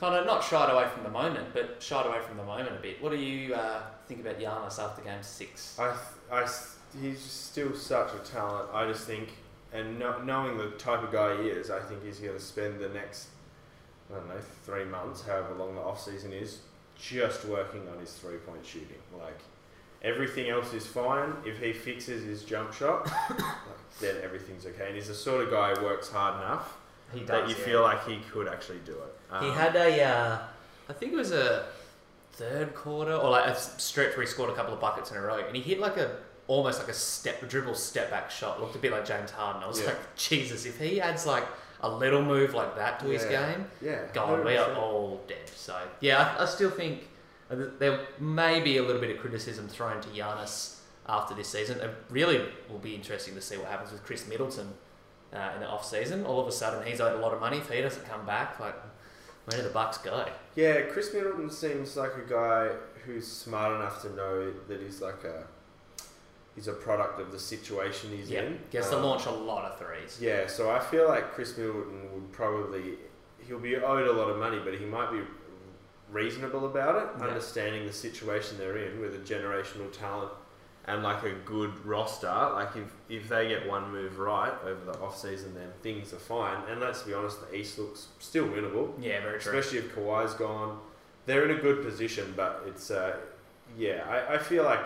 kind 0.00 0.14
of 0.16 0.26
not 0.26 0.42
shied 0.42 0.70
away 0.72 0.88
from 0.92 1.04
the 1.04 1.10
moment, 1.10 1.48
but 1.52 1.80
shied 1.80 2.06
away 2.06 2.18
from 2.26 2.36
the 2.38 2.44
moment 2.44 2.70
a 2.76 2.80
bit. 2.80 3.00
What 3.02 3.10
do 3.12 3.18
you 3.18 3.54
uh, 3.54 3.82
think 4.08 4.20
about 4.20 4.38
Giannis 4.40 4.78
after 4.82 5.02
game 5.02 5.22
six? 5.22 5.78
I, 5.78 5.88
th- 5.90 5.98
I, 6.30 6.40
th- 6.40 7.02
he's 7.02 7.20
still 7.20 7.74
such 7.74 8.10
a 8.14 8.18
talent. 8.28 8.68
I 8.72 8.86
just 8.90 9.06
think, 9.06 9.28
and 9.72 9.98
no, 9.98 10.22
knowing 10.22 10.56
the 10.56 10.70
type 10.72 11.02
of 11.02 11.12
guy 11.12 11.42
he 11.42 11.48
is, 11.48 11.70
I 11.70 11.80
think 11.80 12.04
he's 12.04 12.18
going 12.18 12.34
to 12.34 12.40
spend 12.42 12.80
the 12.80 12.88
next, 12.88 13.28
I 14.10 14.16
don't 14.16 14.28
know, 14.28 14.40
three 14.64 14.84
months, 14.84 15.22
however 15.22 15.54
long 15.54 15.74
the 15.74 15.80
off 15.80 16.02
season 16.02 16.32
is, 16.32 16.58
just 16.98 17.44
working 17.44 17.88
on 17.88 17.98
his 18.00 18.12
three 18.12 18.36
point 18.38 18.64
shooting. 18.64 18.98
Like 19.18 19.38
everything 20.02 20.48
else 20.48 20.72
is 20.72 20.86
fine. 20.86 21.32
If 21.44 21.58
he 21.60 21.72
fixes 21.72 22.24
his 22.24 22.44
jump 22.44 22.72
shot, 22.72 23.10
then 24.00 24.16
everything's 24.22 24.66
okay. 24.66 24.86
And 24.88 24.94
he's 24.96 25.08
the 25.08 25.14
sort 25.14 25.44
of 25.44 25.50
guy 25.50 25.74
who 25.74 25.84
works 25.84 26.10
hard 26.10 26.36
enough 26.42 26.76
He 27.12 27.20
that 27.24 27.48
you 27.48 27.54
feel 27.54 27.82
like 27.82 28.06
he 28.06 28.18
could 28.32 28.48
actually 28.48 28.80
do 28.84 28.92
it. 28.92 29.40
He 29.40 29.48
Um, 29.48 29.54
had 29.54 29.76
a, 29.76 30.02
uh, 30.02 30.38
I 30.88 30.92
think 30.94 31.12
it 31.12 31.16
was 31.16 31.32
a 31.32 31.66
third 32.32 32.74
quarter 32.74 33.12
or 33.14 33.30
like 33.30 33.46
a 33.46 33.54
stretch 33.56 34.16
where 34.16 34.24
he 34.24 34.30
scored 34.30 34.50
a 34.50 34.54
couple 34.54 34.72
of 34.72 34.80
buckets 34.80 35.10
in 35.10 35.16
a 35.16 35.20
row, 35.20 35.38
and 35.46 35.54
he 35.56 35.62
hit 35.62 35.80
like 35.80 35.96
a 35.96 36.16
almost 36.48 36.80
like 36.80 36.88
a 36.88 36.94
step, 36.94 37.42
a 37.42 37.46
dribble 37.46 37.74
step 37.74 38.10
back 38.10 38.30
shot. 38.30 38.60
Looked 38.60 38.74
a 38.74 38.78
bit 38.78 38.90
like 38.92 39.06
James 39.06 39.30
Harden. 39.30 39.62
I 39.62 39.66
was 39.68 39.80
Yeah. 39.80 39.86
like, 39.88 40.16
Jesus, 40.16 40.66
if 40.66 40.78
he 40.80 41.00
adds 41.00 41.24
like 41.26 41.44
a 41.80 41.88
little 41.88 42.22
move 42.22 42.54
like 42.54 42.74
that 42.76 42.98
to 43.00 43.06
his 43.06 43.24
game, 43.26 43.66
yeah, 43.80 44.00
God, 44.12 44.44
we 44.44 44.56
are 44.56 44.74
all 44.74 45.20
dead. 45.28 45.48
So 45.54 45.76
yeah, 46.00 46.34
I, 46.38 46.42
I 46.42 46.46
still 46.46 46.70
think 46.70 47.06
there 47.50 48.00
may 48.18 48.60
be 48.60 48.78
a 48.78 48.82
little 48.82 49.00
bit 49.00 49.10
of 49.14 49.18
criticism 49.18 49.68
thrown 49.68 50.00
to 50.00 50.08
Giannis 50.08 50.76
after 51.08 51.34
this 51.34 51.48
season. 51.48 51.80
It 51.80 51.90
really 52.10 52.42
will 52.68 52.78
be 52.78 52.94
interesting 52.94 53.34
to 53.36 53.40
see 53.40 53.56
what 53.56 53.68
happens 53.68 53.92
with 53.92 54.04
Khris 54.04 54.26
Middleton 54.28 54.72
uh, 55.32 55.50
in 55.54 55.60
the 55.60 55.66
off 55.68 55.84
season. 55.86 56.26
All 56.26 56.40
of 56.40 56.46
a 56.48 56.52
sudden, 56.52 56.84
he's 56.86 57.00
owed 57.00 57.14
a 57.18 57.22
lot 57.22 57.32
of 57.32 57.40
money. 57.40 57.58
If 57.58 57.70
he 57.70 57.80
doesn't 57.80 58.06
come 58.08 58.26
back, 58.26 58.58
like 58.60 58.74
where 59.46 59.56
do 59.58 59.62
the 59.62 59.72
Bucks 59.72 59.98
go? 59.98 60.26
Yeah, 60.56 60.80
Khris 60.82 61.12
Middleton 61.14 61.50
seems 61.50 61.96
like 61.96 62.12
a 62.16 62.28
guy 62.28 62.70
who's 63.06 63.26
smart 63.26 63.74
enough 63.76 64.02
to 64.02 64.14
know 64.14 64.52
that 64.68 64.80
he's 64.82 65.00
like 65.00 65.24
a 65.24 65.44
he's 66.58 66.66
a 66.66 66.72
product 66.72 67.20
of 67.20 67.30
the 67.30 67.38
situation 67.38 68.10
he's 68.10 68.28
Yeah, 68.28 68.40
in. 68.42 68.58
gets 68.70 68.90
to 68.90 68.96
Um, 68.96 69.04
launch 69.04 69.26
a 69.26 69.30
lot 69.30 69.64
of 69.64 69.78
threes. 69.78 70.18
Yeah, 70.20 70.48
so 70.48 70.68
I 70.70 70.80
feel 70.80 71.06
like 71.06 71.32
Khris 71.32 71.56
Middleton 71.56 72.12
would 72.12 72.32
probably 72.32 72.98
he'll 73.46 73.60
be 73.60 73.76
owed 73.76 74.08
a 74.08 74.12
lot 74.12 74.28
of 74.28 74.38
money, 74.38 74.58
but 74.64 74.74
he 74.74 74.84
might 74.84 75.12
be 75.12 75.20
reasonable 76.10 76.66
about 76.66 76.96
it, 77.00 77.08
Yeah. 77.20 77.28
understanding 77.28 77.86
the 77.86 77.92
situation 77.92 78.58
they're 78.58 78.76
in 78.76 79.00
with 79.00 79.14
a 79.14 79.18
generational 79.18 79.90
talent 79.92 80.32
and 80.86 81.04
like 81.04 81.22
a 81.22 81.30
good 81.44 81.72
roster. 81.86 82.26
Like 82.26 82.74
if, 82.74 82.92
if 83.08 83.28
they 83.28 83.46
get 83.48 83.68
one 83.68 83.92
move 83.92 84.18
right 84.18 84.52
over 84.64 84.84
the 84.92 84.98
off 84.98 85.16
season, 85.16 85.54
then 85.54 85.70
things 85.82 86.12
are 86.12 86.16
fine. 86.18 86.58
And 86.68 86.80
let's 86.80 87.02
be 87.04 87.14
honest, 87.14 87.48
the 87.48 87.54
East 87.56 87.78
looks 87.78 88.08
still 88.18 88.48
winnable, 88.48 88.92
Yeah, 88.98 89.20
very 89.22 89.38
true. 89.38 89.56
especially 89.56 89.78
if 89.78 89.94
Kawhi's 89.94 90.34
gone. 90.34 90.80
They're 91.26 91.44
in 91.48 91.56
a 91.56 91.60
good 91.60 91.84
position, 91.84 92.34
but 92.36 92.64
it's 92.66 92.90
uh, 92.90 93.16
yeah, 93.76 94.04
I, 94.10 94.34
I 94.34 94.38
feel 94.38 94.64
like 94.64 94.80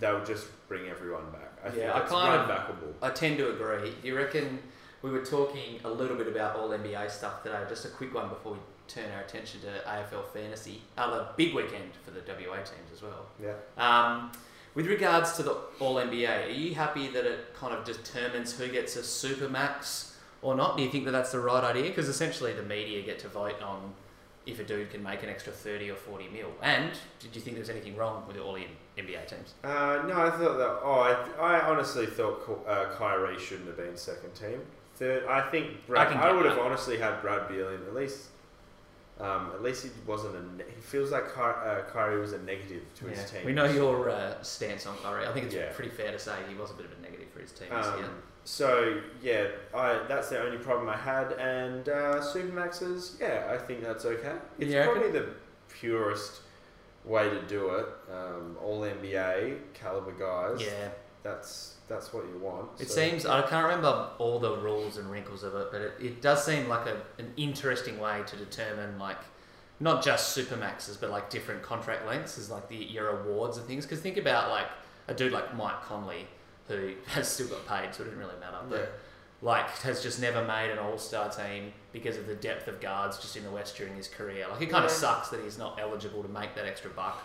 they'll 0.00 0.24
just 0.24 0.46
bring 0.68 0.88
everyone 0.88 1.30
back. 1.32 1.52
I 1.64 1.70
think 1.70 1.82
Yeah, 1.82 1.94
I 1.96 2.00
kind 2.00 2.40
of- 2.40 2.48
backable. 2.48 2.92
I 3.02 3.10
tend 3.10 3.38
to 3.38 3.50
agree. 3.50 3.94
Do 4.02 4.08
you 4.08 4.16
reckon 4.16 4.62
we 5.02 5.10
were 5.10 5.24
talking 5.24 5.80
a 5.84 5.90
little 5.90 6.16
bit 6.16 6.26
about 6.28 6.56
all 6.56 6.68
NBA 6.72 7.08
stuff 7.10 7.42
today? 7.42 7.60
Just 7.68 7.84
a 7.84 7.88
quick 7.88 8.14
one 8.14 8.28
before 8.28 8.52
we 8.52 8.58
turn 8.88 9.10
our 9.12 9.20
attention 9.22 9.60
to 9.62 9.68
AFL 9.88 10.22
fantasy. 10.32 10.82
Other 10.96 11.28
big 11.36 11.54
weekend 11.54 11.90
for 12.04 12.10
the 12.12 12.20
WA 12.20 12.56
teams 12.56 12.90
as 12.92 13.02
well. 13.02 13.26
Yeah. 13.42 13.54
Um, 13.76 14.30
with 14.74 14.86
regards 14.86 15.32
to 15.36 15.42
the 15.42 15.56
All 15.80 15.96
NBA, 15.96 16.46
are 16.46 16.50
you 16.50 16.74
happy 16.74 17.08
that 17.08 17.24
it 17.24 17.54
kind 17.54 17.74
of 17.74 17.84
determines 17.84 18.56
who 18.58 18.68
gets 18.68 18.94
a 18.96 19.02
super 19.02 19.48
max 19.48 20.16
or 20.42 20.54
not? 20.54 20.76
Do 20.76 20.82
you 20.82 20.90
think 20.90 21.04
that 21.06 21.12
that's 21.12 21.32
the 21.32 21.40
right 21.40 21.64
idea? 21.64 21.84
Because 21.84 22.08
essentially 22.08 22.52
the 22.52 22.62
media 22.62 23.02
get 23.02 23.18
to 23.20 23.28
vote 23.28 23.60
on 23.62 23.94
if 24.46 24.60
a 24.60 24.64
dude 24.64 24.90
can 24.90 25.02
make 25.02 25.22
an 25.22 25.28
extra 25.28 25.52
30 25.52 25.90
or 25.90 25.96
40 25.96 26.28
mil. 26.28 26.48
And 26.62 26.92
did 27.18 27.34
you 27.34 27.40
think 27.40 27.56
there 27.56 27.62
was 27.62 27.70
anything 27.70 27.96
wrong 27.96 28.24
with 28.28 28.38
all 28.38 28.54
the 28.54 28.66
NBA 28.96 29.26
teams? 29.26 29.54
Uh, 29.64 30.04
no, 30.06 30.14
I 30.14 30.30
thought 30.30 30.56
that. 30.56 30.80
Oh, 30.82 31.26
I, 31.40 31.56
I 31.56 31.60
honestly 31.68 32.06
thought 32.06 32.64
uh, 32.66 32.86
Kyrie 32.96 33.38
shouldn't 33.38 33.66
have 33.66 33.76
been 33.76 33.96
second 33.96 34.34
team. 34.34 34.60
Third, 34.94 35.26
I 35.26 35.50
think 35.50 35.86
Brad. 35.86 36.12
I 36.16 36.28
I, 36.28 36.32
would 36.32 36.46
have 36.46 36.58
honestly 36.58 36.96
had 36.96 37.20
Brad 37.20 37.48
Beal 37.48 37.68
in 37.68 37.82
at 37.82 37.94
least. 37.94 38.28
Um, 39.18 39.50
at 39.54 39.62
least 39.62 39.82
he 39.84 39.90
wasn't 40.06 40.36
a. 40.36 40.42
Ne- 40.56 40.64
he 40.74 40.80
feels 40.80 41.10
like 41.10 41.34
Ky- 41.34 41.40
uh, 41.40 41.82
Kyrie 41.92 42.20
was 42.20 42.32
a 42.32 42.38
negative 42.38 42.82
to 42.96 43.06
his 43.06 43.30
team. 43.30 43.44
We 43.44 43.52
know 43.52 43.64
your 43.64 44.10
uh, 44.10 44.40
stance 44.42 44.86
on 44.86 44.96
Kyrie. 44.98 45.26
I 45.26 45.32
think 45.32 45.46
it's 45.46 45.54
Yeah. 45.54 45.72
pretty 45.74 45.90
fair 45.90 46.12
to 46.12 46.18
say 46.18 46.32
he 46.48 46.54
was 46.54 46.70
a 46.70 46.74
bit 46.74 46.86
of 46.86 46.92
a 46.98 47.02
negative 47.02 47.28
for 47.30 47.40
his 47.40 47.52
team. 47.52 47.68
Um, 47.72 48.04
so 48.46 49.00
yeah, 49.20 49.48
I 49.74 50.02
that's 50.08 50.28
the 50.28 50.40
only 50.40 50.58
problem 50.58 50.88
I 50.88 50.96
had, 50.96 51.32
and 51.32 51.88
uh, 51.88 52.20
Supermaxes, 52.20 53.20
yeah, 53.20 53.48
I 53.50 53.58
think 53.58 53.82
that's 53.82 54.04
okay. 54.04 54.36
It's 54.60 54.72
reckon? 54.72 54.92
probably 54.92 55.10
the 55.10 55.26
purest 55.68 56.42
way 57.04 57.28
to 57.28 57.42
do 57.42 57.70
it. 57.70 57.86
Um, 58.08 58.56
all 58.62 58.82
NBA 58.82 59.58
caliber 59.74 60.12
guys. 60.12 60.64
Yeah, 60.64 60.90
that's 61.24 61.74
that's 61.88 62.12
what 62.12 62.24
you 62.32 62.38
want. 62.38 62.68
it 62.80 62.88
so- 62.88 62.94
seems 62.94 63.26
I 63.26 63.42
can't 63.42 63.64
remember 63.64 64.10
all 64.18 64.38
the 64.38 64.56
rules 64.58 64.96
and 64.96 65.10
wrinkles 65.10 65.42
of 65.42 65.56
it, 65.56 65.68
but 65.72 65.80
it, 65.80 65.94
it 66.00 66.22
does 66.22 66.44
seem 66.44 66.68
like 66.68 66.86
a, 66.86 67.02
an 67.18 67.32
interesting 67.36 67.98
way 67.98 68.22
to 68.28 68.36
determine 68.36 68.96
like 68.96 69.18
not 69.80 70.04
just 70.04 70.38
supermaxes, 70.38 71.00
but 71.00 71.10
like 71.10 71.30
different 71.30 71.64
contract 71.64 72.06
lengths 72.06 72.38
is 72.38 72.48
like 72.48 72.68
the 72.68 72.76
your 72.76 73.08
awards 73.20 73.56
and 73.56 73.66
things. 73.66 73.84
Because 73.84 73.98
think 73.98 74.16
about 74.18 74.50
like 74.50 74.68
a 75.08 75.14
dude 75.14 75.32
like 75.32 75.52
Mike 75.56 75.82
Conley 75.82 76.28
who 76.68 76.92
has 77.06 77.28
still 77.28 77.48
got 77.48 77.66
paid, 77.66 77.94
so 77.94 78.02
it 78.02 78.06
didn't 78.06 78.18
really 78.18 78.38
matter. 78.40 78.58
But 78.68 78.80
Yeah. 78.80 78.86
like 79.42 79.68
has 79.82 80.02
just 80.02 80.20
never 80.20 80.44
made 80.44 80.70
an 80.70 80.78
All 80.78 80.98
Star 80.98 81.28
team 81.30 81.72
because 81.92 82.16
of 82.16 82.26
the 82.26 82.34
depth 82.34 82.68
of 82.68 82.80
guards 82.80 83.18
just 83.18 83.36
in 83.36 83.44
the 83.44 83.50
West 83.50 83.76
during 83.76 83.94
his 83.96 84.08
career. 84.08 84.46
Like 84.50 84.62
it 84.62 84.70
kind 84.70 84.84
of 84.84 84.90
sucks 84.90 85.28
that 85.28 85.40
he's 85.42 85.58
not 85.58 85.78
eligible 85.80 86.22
to 86.22 86.28
make 86.28 86.54
that 86.54 86.66
extra 86.66 86.90
buck. 86.90 87.22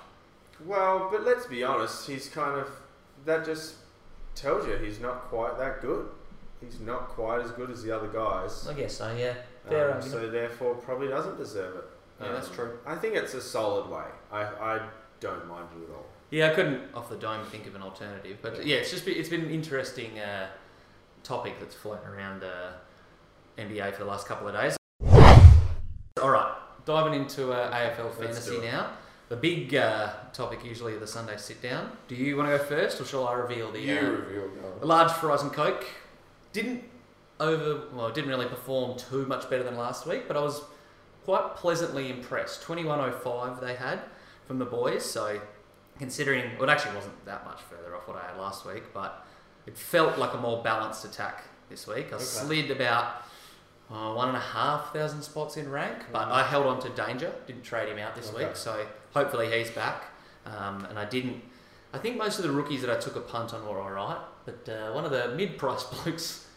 Well, 0.65 1.09
but 1.11 1.23
let's 1.23 1.45
be 1.47 1.63
honest. 1.63 2.07
He's 2.07 2.29
kind 2.29 2.59
of 2.59 2.67
that 3.25 3.45
just 3.45 3.75
tells 4.35 4.65
you 4.67 4.75
he's 4.77 4.99
not 4.99 5.21
quite 5.25 5.57
that 5.57 5.81
good. 5.81 6.07
He's 6.63 6.79
not 6.79 7.09
quite 7.09 7.41
as 7.43 7.49
good 7.51 7.71
as 7.71 7.81
the 7.83 7.91
other 7.95 8.07
guys. 8.07 8.67
I 8.67 8.73
guess 8.73 8.97
so. 8.97 9.11
Yeah, 9.15 9.33
Um, 9.75 10.01
so 10.01 10.29
therefore, 10.29 10.75
probably 10.75 11.07
doesn't 11.07 11.37
deserve 11.37 11.75
it. 11.77 11.83
Yeah, 12.21 12.31
that's 12.33 12.49
Um, 12.49 12.53
true. 12.53 12.79
I 12.85 12.95
think 12.95 13.15
it's 13.15 13.33
a 13.33 13.41
solid 13.41 13.89
way. 13.89 14.03
I, 14.31 14.43
I 14.43 14.81
don't 15.19 15.47
mind 15.47 15.67
it 15.75 15.89
at 15.89 15.95
all. 15.95 16.05
Yeah, 16.31 16.49
I 16.49 16.53
couldn't 16.53 16.81
off 16.95 17.09
the 17.09 17.17
dome 17.17 17.45
think 17.45 17.67
of 17.67 17.75
an 17.75 17.81
alternative, 17.81 18.37
but 18.41 18.65
yeah, 18.65 18.77
it's 18.77 18.89
just 18.89 19.05
been, 19.05 19.17
it's 19.17 19.27
been 19.27 19.41
an 19.41 19.51
interesting 19.51 20.17
uh, 20.17 20.47
topic 21.23 21.59
that's 21.59 21.75
floating 21.75 22.07
around 22.07 22.41
uh, 22.41 22.71
NBA 23.57 23.93
for 23.93 24.05
the 24.05 24.09
last 24.09 24.27
couple 24.27 24.47
of 24.47 24.55
days. 24.55 24.77
All 26.21 26.29
right, 26.29 26.55
diving 26.85 27.19
into 27.19 27.51
uh, 27.51 27.73
AFL 27.73 28.13
fantasy 28.17 28.59
now. 28.59 28.91
The 29.27 29.35
big 29.35 29.75
uh, 29.75 30.13
topic 30.31 30.63
usually 30.63 30.93
of 30.93 31.01
the 31.01 31.07
Sunday 31.07 31.35
sit 31.35 31.61
down. 31.61 31.91
Do 32.07 32.15
you 32.15 32.37
want 32.37 32.49
to 32.49 32.57
go 32.57 32.63
first, 32.63 33.01
or 33.01 33.05
shall 33.05 33.27
I 33.27 33.33
reveal 33.33 33.69
the 33.69 33.99
uh, 33.99 34.01
reveal 34.01 34.49
the 34.79 34.85
large 34.85 35.11
fries 35.11 35.41
and 35.41 35.51
coke? 35.51 35.85
Didn't 36.53 36.85
over 37.41 37.87
well, 37.93 38.09
didn't 38.09 38.29
really 38.29 38.47
perform 38.47 38.97
too 38.97 39.25
much 39.25 39.49
better 39.49 39.63
than 39.63 39.75
last 39.75 40.07
week, 40.07 40.29
but 40.29 40.37
I 40.37 40.41
was 40.41 40.61
quite 41.25 41.57
pleasantly 41.57 42.09
impressed. 42.09 42.61
Twenty 42.61 42.85
one 42.85 43.01
oh 43.01 43.11
five 43.11 43.59
they 43.59 43.75
had 43.75 43.99
from 44.47 44.59
the 44.59 44.65
boys, 44.65 45.03
so 45.03 45.41
considering 45.99 46.51
well, 46.59 46.69
it 46.69 46.71
actually 46.71 46.95
wasn't 46.95 47.25
that 47.25 47.45
much 47.45 47.59
further 47.61 47.95
off 47.95 48.07
what 48.07 48.17
I 48.17 48.27
had 48.27 48.37
last 48.37 48.65
week, 48.65 48.83
but 48.93 49.25
it 49.65 49.77
felt 49.77 50.17
like 50.17 50.33
a 50.33 50.37
more 50.37 50.63
balanced 50.63 51.05
attack 51.05 51.43
this 51.69 51.87
week. 51.87 52.07
I 52.11 52.15
Okay. 52.15 52.23
slid 52.23 52.71
about 52.71 53.23
uh, 53.91 54.13
one 54.13 54.29
and 54.29 54.37
a 54.37 54.41
half 54.41 54.93
thousand 54.93 55.21
spots 55.21 55.57
in 55.57 55.69
rank, 55.69 55.97
but 56.11 56.27
I 56.29 56.43
held 56.43 56.65
on 56.65 56.79
to 56.81 56.89
Danger. 56.89 57.33
Didn't 57.45 57.63
trade 57.63 57.89
him 57.89 57.97
out 57.99 58.15
this 58.15 58.29
Okay. 58.33 58.45
week, 58.45 58.55
so 58.55 58.85
hopefully 59.13 59.51
he's 59.57 59.69
back. 59.71 60.03
Um, 60.45 60.85
and 60.85 60.97
I 60.97 61.05
didn't. 61.05 61.41
I 61.93 61.97
think 61.97 62.17
most 62.17 62.39
of 62.39 62.43
the 62.43 62.51
rookies 62.51 62.81
that 62.81 62.89
I 62.89 62.97
took 62.99 63.15
a 63.17 63.19
punt 63.21 63.53
on 63.53 63.67
were 63.67 63.79
all 63.79 63.91
right, 63.91 64.17
but 64.45 64.67
uh, 64.69 64.91
one 64.93 65.03
of 65.05 65.11
the 65.11 65.29
mid-price 65.35 65.83
blokes 66.03 66.47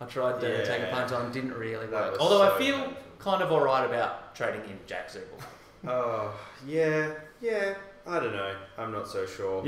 I 0.00 0.06
tried 0.06 0.40
to 0.40 0.64
take 0.64 0.82
a 0.82 0.86
punt 0.90 1.12
on 1.12 1.30
didn't 1.32 1.52
really 1.54 1.86
work. 1.88 2.16
Although 2.20 2.42
I 2.42 2.58
feel 2.58 2.76
painful. 2.78 2.94
kind 3.18 3.42
of 3.42 3.50
all 3.52 3.60
right 3.60 3.84
about 3.84 4.34
trading 4.34 4.62
in 4.62 4.78
Jack 4.86 5.10
Ziebell. 5.10 5.42
Oh, 5.86 6.32
yeah, 6.66 7.12
yeah. 7.40 7.74
I 8.06 8.20
don't 8.20 8.32
know. 8.32 8.54
I'm 8.78 8.92
not 8.92 9.08
so 9.08 9.26
sure. 9.26 9.64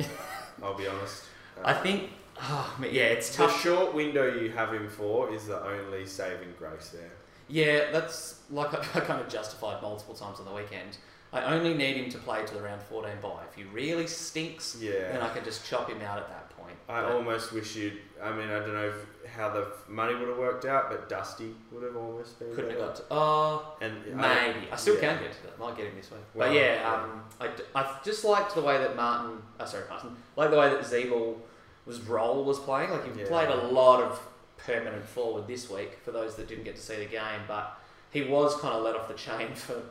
I'll 0.63 0.75
be 0.75 0.87
honest. 0.87 1.25
I 1.65 1.73
Uh, 1.73 1.83
think, 1.83 2.11
oh, 2.41 2.77
yeah, 2.83 3.05
it's 3.05 3.31
the 3.35 3.45
tough. 3.47 3.61
short 3.63 3.95
window 3.95 4.35
you 4.41 4.51
have 4.51 4.73
him 4.73 4.89
for 4.89 5.33
is 5.33 5.47
the 5.47 5.63
only 5.65 6.07
saving 6.07 6.55
grace 6.59 6.91
there. 6.91 7.11
Yeah, 7.49 7.91
that's 7.93 8.41
like 8.51 8.75
I, 8.75 8.99
I 8.99 9.01
kind 9.05 9.21
of 9.21 9.29
justified 9.29 9.81
multiple 9.81 10.15
times 10.15 10.39
on 10.41 10.45
the 10.47 10.53
weekend. 10.53 10.99
I 11.33 11.43
only 11.55 11.75
need 11.75 11.97
him 11.97 12.11
to 12.11 12.19
play 12.19 12.45
to 12.45 12.55
the 12.55 12.63
round 12.63 12.83
14 12.83 13.11
bye. 13.23 13.43
If 13.49 13.55
he 13.57 13.65
really 13.65 14.07
stinks, 14.07 14.77
Yeah. 14.81 15.13
then 15.13 15.21
I 15.23 15.29
can 15.33 15.45
just 15.45 15.67
chop 15.69 15.89
him 15.89 16.01
out 16.03 16.19
at 16.19 16.29
that 16.29 16.46
point. 16.67 16.79
I 16.89 17.03
But- 17.03 17.13
almost 17.13 17.53
wish 17.53 17.77
you'd. 17.77 17.99
I 18.23 18.33
mean, 18.33 18.49
I 18.49 18.59
don't 18.61 18.73
know 18.75 18.89
if, 18.89 19.31
how 19.31 19.51
the 19.51 19.67
money 19.89 20.15
would 20.15 20.29
have 20.29 20.39
worked 20.39 20.65
out, 20.65 20.89
but 20.89 21.09
Dusty 21.09 21.55
would 21.71 21.83
have 21.83 21.97
almost 21.97 22.39
been. 22.39 22.55
couldn't 22.55 22.71
have 22.71 22.79
got 22.81 22.97
to. 22.97 23.03
Oh, 23.11 23.77
And 23.83 23.95
maybe. 24.07 24.69
I 24.73 24.77
still 24.77 24.95
yeah. 24.95 25.01
can 25.15 25.23
get 25.23 25.33
to 25.33 25.43
that. 25.45 25.59
Might 25.59 25.77
get 25.77 25.87
him 25.87 25.97
this 25.97 26.11
week. 26.11 26.21
Well, 26.35 26.49
but 26.49 26.55
yeah, 26.55 26.81
yeah. 26.81 26.93
um, 26.95 27.25
I, 27.41 27.51
I 27.81 27.99
just 28.05 28.25
liked 28.25 28.55
the 28.55 28.63
way 28.63 28.79
that 28.79 28.97
Martin. 28.97 29.43
Uh, 29.61 29.65
sorry, 29.67 29.85
Martin. 29.89 30.17
Like 30.37 30.51
the 30.51 30.57
way 30.59 30.71
that 30.71 30.81
Ziebell 30.81 31.37
was 31.85 32.01
role 32.03 32.43
was 32.45 32.59
playing. 32.59 32.91
Like 32.91 33.05
he 33.15 33.21
Yeah. 33.21 33.27
played 33.29 33.49
a 33.51 33.67
lot 33.67 34.03
of 34.03 34.19
permanent 34.57 35.05
forward 35.05 35.47
this 35.47 35.69
week 35.71 35.99
for 36.03 36.11
those 36.13 36.35
that 36.37 36.49
didn't 36.49 36.65
get 36.65 36.77
to 36.77 36.83
see 36.83 36.97
the 36.97 37.05
game, 37.05 37.43
but 37.47 37.79
he 38.11 38.23
was 38.23 38.59
kind 38.61 38.75
of 38.75 38.83
let 38.83 38.95
off 38.97 39.09
the 39.09 39.15
chain 39.15 39.55
for. 39.55 39.83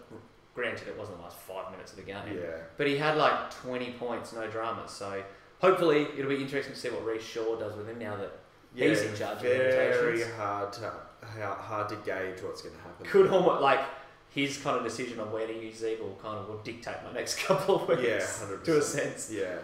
Granted, 0.55 0.87
it 0.87 0.97
wasn't 0.97 1.17
the 1.17 1.23
last 1.23 1.37
five 1.37 1.69
minutes 1.69 1.91
of 1.91 1.97
the 1.97 2.03
game. 2.03 2.15
Yeah. 2.33 2.55
But 2.77 2.87
he 2.87 2.97
had 2.97 3.17
like 3.17 3.51
20 3.51 3.91
points, 3.99 4.31
no 4.31 4.47
dramas. 4.47 4.89
So 4.89 5.21
hopefully 5.59 6.07
it'll 6.17 6.29
be 6.29 6.41
interesting 6.41 6.73
to 6.73 6.79
see 6.79 6.89
what 6.89 7.05
Rhyce 7.05 7.21
Shaw 7.21 7.55
does 7.57 7.75
with 7.75 7.87
him 7.87 7.99
now 7.99 8.15
that 8.17 8.31
Yeah, 8.75 8.89
He's 8.89 9.01
in 9.01 9.15
charge 9.15 9.37
of 9.37 9.43
very 9.43 10.21
hard 10.37 10.73
to 10.73 10.91
hard 11.41 11.89
to 11.89 11.95
gauge 11.97 12.41
what's 12.43 12.61
going 12.61 12.75
to 12.75 12.81
happen. 12.81 13.05
could 13.05 13.29
almost 13.31 13.61
like 13.61 13.79
his 14.29 14.57
kind 14.57 14.77
of 14.77 14.83
decision 14.83 15.19
on 15.19 15.31
where 15.31 15.47
to 15.47 15.53
use 15.53 15.83
Eagle 15.83 16.17
kind 16.21 16.37
of 16.37 16.47
will 16.49 16.57
dictate 16.59 16.97
my 17.05 17.13
next 17.13 17.39
couple 17.45 17.81
of 17.81 17.87
weeks. 17.87 18.01
Yeah, 18.03 18.45
hundred 18.45 18.65
To 18.65 18.77
a 18.77 18.81
sense. 18.81 19.31
Yeah, 19.31 19.59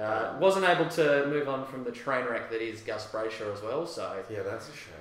Uh, 0.00 0.36
wasn't 0.38 0.66
able 0.66 0.88
to 0.90 1.26
move 1.26 1.48
on 1.48 1.66
from 1.66 1.84
the 1.84 1.90
train 1.90 2.26
wreck 2.26 2.50
that 2.50 2.62
is 2.62 2.80
Gus 2.82 3.06
Brayshaw 3.06 3.52
as 3.52 3.62
well. 3.62 3.86
So 3.86 4.22
yeah, 4.30 4.42
that's 4.42 4.68
a 4.68 4.72
shame. 4.72 4.94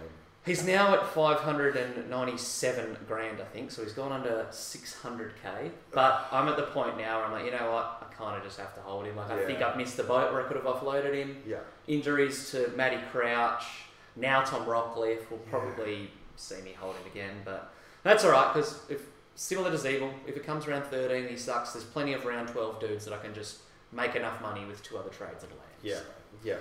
He's 0.46 0.64
now 0.66 0.94
at 0.94 1.06
597 1.08 2.98
grand, 3.08 3.42
I 3.42 3.46
think. 3.46 3.72
So 3.72 3.84
he's 3.84 3.94
gone 3.94 4.12
under 4.12 4.48
600k. 4.52 5.72
But 5.92 6.28
I'm 6.32 6.48
at 6.48 6.58
the 6.58 6.64
point 6.64 6.98
now 6.98 7.18
where 7.18 7.26
I'm 7.26 7.32
like, 7.32 7.46
you 7.46 7.52
know 7.52 7.72
what? 7.72 8.10
I 8.10 8.14
kind 8.14 8.38
of 8.38 8.44
just 8.44 8.60
have 8.60 8.74
to 8.76 8.82
hold 8.82 9.06
him. 9.06 9.16
Like 9.16 9.32
I 9.32 9.46
think 9.46 9.62
I've 9.62 9.78
missed 9.78 9.98
the 9.98 10.04
boat 10.04 10.32
where 10.32 10.44
I 10.44 10.48
could 10.48 10.58
have 10.58 10.66
offloaded 10.66 11.14
him. 11.14 11.38
Yeah, 11.48 11.58
injuries 11.88 12.52
to 12.52 12.72
Matty 12.76 12.98
Crouch. 13.12 13.64
Now 14.16 14.42
Tom 14.42 14.66
Rockliff 14.66 15.30
will 15.30 15.38
probably 15.50 16.10
see 16.36 16.62
me 16.62 16.74
hold 16.80 16.96
him 16.96 17.06
again, 17.12 17.36
but 17.46 17.72
that's 18.04 18.24
all 18.26 18.32
right 18.32 18.54
because 18.54 18.80
if 18.90 19.02
similar 19.36 19.72
to 19.72 19.78
Ziebell, 19.78 20.12
if 20.28 20.36
it 20.36 20.46
comes 20.46 20.68
around 20.68 20.84
13, 20.86 21.28
he 21.30 21.38
sucks. 21.38 21.74
There's 21.74 21.86
plenty 21.86 22.14
of 22.14 22.26
round 22.26 22.50
12 22.50 22.80
dudes 22.80 23.06
that 23.06 23.14
I 23.14 23.18
can 23.18 23.34
just 23.34 23.60
make 23.92 24.16
enough 24.16 24.42
money 24.42 24.66
with 24.66 24.84
two 24.84 24.98
other 24.98 25.10
trades 25.10 25.44
at 25.44 25.50
a 25.52 25.54
land. 25.54 25.72
yeah, 25.84 26.00
yeah. 26.44 26.56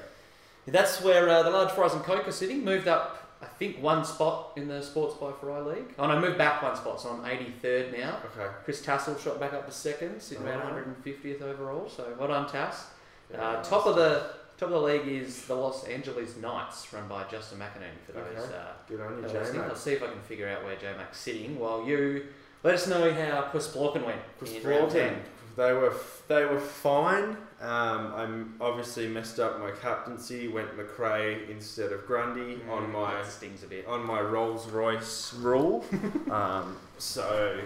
That's 0.66 1.00
where 1.02 1.28
uh, 1.30 1.42
the 1.42 1.50
large 1.50 1.70
fries 1.73 1.94
and 1.94 2.02
coke 2.04 2.28
are 2.28 2.32
sitting. 2.32 2.62
Moved 2.62 2.88
up, 2.88 3.27
I 3.40 3.47
think, 3.47 3.80
one 3.83 4.04
spot 4.04 4.52
in 4.57 4.66
the 4.66 4.83
Sports 4.83 5.14
by 5.14 5.30
Fry 5.33 5.61
League. 5.61 5.95
Oh 5.99 6.04
I 6.04 6.18
moved 6.18 6.38
back 6.38 6.62
one 6.62 6.75
spot, 6.76 7.00
so 7.00 7.11
I'm 7.11 7.23
83rd 7.25 7.97
now. 7.97 8.16
Okay. 8.37 8.49
Chris 8.64 8.83
Tassel 8.83 9.16
shot 9.18 9.38
back 9.38 9.52
up 9.52 9.66
to 9.66 9.73
second, 9.73 10.21
sitting 10.21 10.45
around 10.47 10.62
Alright. 10.62 11.04
150th 11.04 11.42
overall. 11.42 11.88
So 11.88 12.14
well 12.18 12.28
done, 12.28 12.49
Tass. 12.49 12.87
Very 13.30 13.42
Uh, 13.42 13.52
nice. 13.54 13.68
top 13.68 13.87
of 13.87 13.95
the 13.97 14.30
top 14.57 14.71
of 14.71 14.73
the 14.73 14.80
league 14.80 15.07
is 15.07 15.45
the 15.47 15.54
Los 15.54 15.85
Angeles 15.85 16.37
Knights, 16.37 16.92
run 16.92 17.07
by 17.07 17.23
Justin 17.30 17.61
McInerney. 17.61 18.00
For 18.07 18.12
those, 18.12 18.45
Okay. 18.45 18.57
uh, 18.57 18.73
Good 18.88 19.00
on 19.00 19.23
you, 19.54 19.62
I'll 19.62 19.75
see 19.76 19.92
if 19.92 20.02
I 20.02 20.07
can 20.09 20.21
figure 20.23 20.49
out 20.49 20.64
where 20.64 20.75
J 20.75 20.92
Mac's 20.97 21.18
sitting. 21.18 21.59
While 21.61 21.85
you 21.87 22.26
let 22.64 22.75
us 22.75 22.88
know 22.88 23.12
how 23.12 23.42
Chris 23.52 23.68
Blorkin 23.68 24.04
went. 24.04 24.21
Chris 24.38 24.54
in 24.57 24.62
round 24.66 24.90
Broughton, 24.90 25.11
10. 25.11 25.23
They 25.58 25.72
were 25.72 25.92
they 26.28 26.44
were 26.44 26.60
fine. 26.60 27.36
Um, 27.60 28.12
I'm 28.14 28.54
obviously 28.60 29.08
messed 29.08 29.40
up 29.40 29.58
my 29.58 29.72
captaincy. 29.72 30.46
Went 30.46 30.76
Macrae 30.76 31.50
instead 31.50 31.90
of 31.90 32.06
Grundy 32.06 32.60
on 32.70 32.84
Mm, 32.86 32.92
my 32.92 33.24
stings 33.24 33.64
a 33.64 33.66
bit. 33.66 33.84
on 33.88 34.06
my 34.06 34.20
Rolls 34.20 34.68
Royce 34.68 35.34
rule. 35.34 35.84
um, 36.30 36.76
so, 36.98 37.60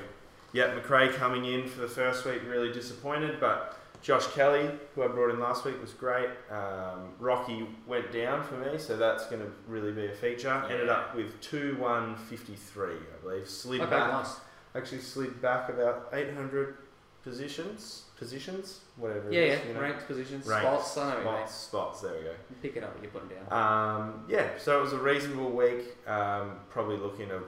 yeah, 0.55 0.73
Macrae 0.75 1.11
coming 1.11 1.45
in 1.45 1.69
for 1.69 1.83
the 1.83 1.89
first 1.89 2.25
week, 2.25 2.41
really 2.49 2.73
disappointed. 2.73 3.39
But 3.39 3.77
Josh 4.01 4.27
Kelly, 4.29 4.71
who 4.95 5.03
I 5.03 5.09
brought 5.09 5.31
in 5.31 5.39
last 5.39 5.67
week, 5.67 5.79
was 5.81 5.93
great. 5.93 6.31
Um, 6.51 7.11
Rocky 7.19 7.67
went 7.87 8.11
down 8.11 8.43
for 8.43 8.55
me, 8.55 8.79
so 8.79 8.97
that's 8.97 9.27
going 9.27 9.43
to 9.43 9.53
really 9.69 9.93
be 9.93 10.07
a 10.07 10.15
feature. 10.15 10.65
Ended 10.71 10.89
up 10.89 11.15
with 11.15 11.39
2 11.43 11.77
1 11.79 12.17
53, 12.17 12.87
I 12.95 12.97
believe. 13.23 13.47
Slid 13.47 13.83
Okay, 13.83 13.91
back. 13.91 14.11
nice. 14.11 14.37
Actually, 14.75 15.03
slid 15.03 15.43
back 15.43 15.69
about 15.69 16.09
800 16.15 16.77
positions. 17.23 18.05
Positions? 18.19 18.81
Whatever 18.97 19.33
Yeah, 19.33 19.41
is, 19.41 19.59
yeah. 19.61 19.69
you 19.69 19.75
know. 19.75 19.81
Ranked 19.81 20.07
positions, 20.07 20.47
Ranked 20.47 20.65
spots. 20.65 20.97
I 20.99 21.11
know 21.11 21.17
you. 21.19 21.23
Spots, 21.25 21.55
spots, 21.55 22.01
there 22.03 22.13
we 22.15 22.21
go. 22.21 22.31
You 22.31 22.57
Pick 22.63 22.77
it 22.77 22.85
up 22.85 22.95
what 22.95 23.03
you're 23.03 23.11
putting 23.13 23.29
down. 23.29 23.53
Um, 23.53 24.25
yeah, 24.29 24.49
so 24.59 24.79
it 24.79 24.83
was 24.83 24.93
a 24.93 24.99
reasonable 24.99 25.51
week. 25.51 25.97
Um, 26.07 26.53
probably 26.71 26.97
looking 26.97 27.29
to 27.29 27.41